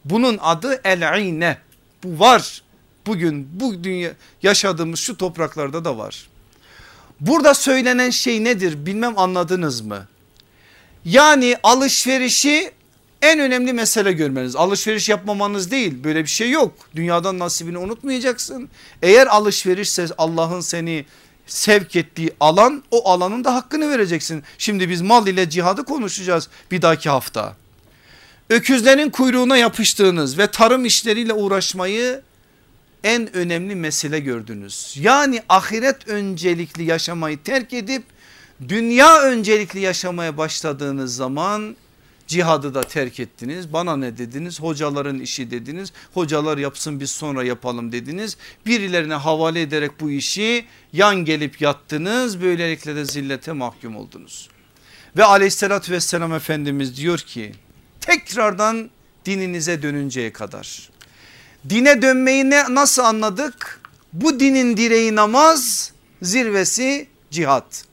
[0.05, 1.59] Bunun adı el-ine
[2.05, 2.63] bu var
[3.07, 4.13] bugün bu dünya
[4.43, 6.29] yaşadığımız şu topraklarda da var.
[7.21, 10.07] Burada söylenen şey nedir bilmem anladınız mı?
[11.05, 12.73] Yani alışverişi
[13.23, 14.57] en önemli mesele görmeniz.
[14.57, 16.75] Alışveriş yapmamanız değil böyle bir şey yok.
[16.97, 18.69] Dünyadan nasibini unutmayacaksın.
[19.03, 21.07] Eğer alışverişse Allah'ın seni
[21.47, 24.43] sevk ettiği alan o alanın da hakkını vereceksin.
[24.59, 27.57] Şimdi biz mal ile cihadı konuşacağız bir dahaki hafta.
[28.51, 32.23] Öküzlerin kuyruğuna yapıştığınız ve tarım işleriyle uğraşmayı
[33.05, 34.97] en önemli mesele gördünüz.
[35.01, 38.03] Yani ahiret öncelikli yaşamayı terk edip
[38.69, 41.77] dünya öncelikli yaşamaya başladığınız zaman
[42.27, 43.73] cihadı da terk ettiniz.
[43.73, 44.61] Bana ne dediniz?
[44.61, 45.93] Hocaların işi dediniz.
[46.15, 48.37] Hocalar yapsın biz sonra yapalım dediniz.
[48.67, 52.43] Birilerine havale ederek bu işi yan gelip yattınız.
[52.43, 54.49] Böylelikle de zillete mahkum oldunuz.
[55.17, 57.53] Ve aleyhissalatü vesselam Efendimiz diyor ki
[58.01, 58.91] tekrardan
[59.25, 60.91] dininize dönünceye kadar.
[61.69, 63.81] Dine dönmeyi ne, nasıl anladık?
[64.13, 65.93] Bu dinin direği namaz
[66.23, 67.85] zirvesi cihat.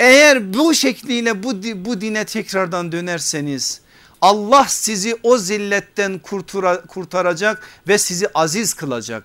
[0.00, 1.52] Eğer bu şekliyle bu,
[1.84, 3.80] bu dine tekrardan dönerseniz
[4.20, 9.24] Allah sizi o zilletten kurtura, kurtaracak ve sizi aziz kılacak.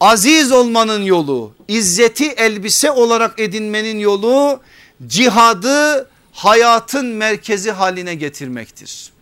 [0.00, 4.60] Aziz olmanın yolu izzeti elbise olarak edinmenin yolu
[5.06, 9.12] cihadı hayatın merkezi haline getirmektir.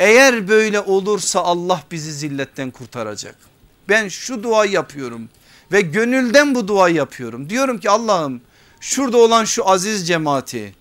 [0.00, 3.36] Eğer böyle olursa Allah bizi zilletten kurtaracak.
[3.88, 5.28] Ben şu duayı yapıyorum
[5.72, 7.50] ve gönülden bu duayı yapıyorum.
[7.50, 8.40] Diyorum ki Allah'ım
[8.82, 10.74] şurada olan şu aziz cemaati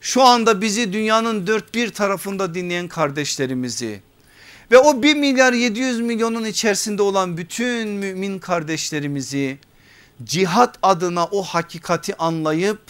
[0.00, 4.00] şu anda bizi dünyanın dört bir tarafında dinleyen kardeşlerimizi
[4.70, 9.58] ve o 1 milyar 700 milyonun içerisinde olan bütün mümin kardeşlerimizi
[10.24, 12.80] cihat adına o hakikati anlayıp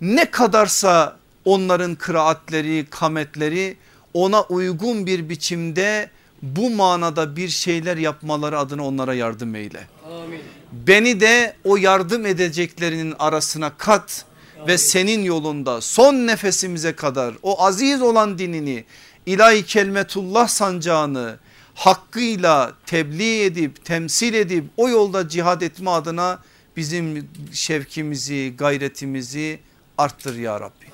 [0.00, 3.76] ne kadarsa onların kıraatleri kametleri
[4.14, 6.10] ona uygun bir biçimde
[6.42, 9.86] bu manada bir şeyler yapmaları adına onlara yardım eyle.
[10.06, 10.40] Amin.
[10.86, 14.24] Beni de o yardım edeceklerinin arasına kat
[14.56, 14.68] Amin.
[14.68, 18.84] ve senin yolunda son nefesimize kadar o aziz olan dinini
[19.26, 21.38] ilahi kelmetullah sancağını
[21.74, 26.38] hakkıyla tebliğ edip temsil edip o yolda cihad etme adına
[26.76, 29.60] bizim şevkimizi gayretimizi
[29.98, 30.86] arttır ya Rabbi.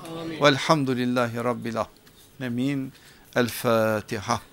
[0.42, 1.76] Velhamdülillahi Rabbil
[2.40, 2.92] alemin.
[3.36, 4.40] El Fatiha.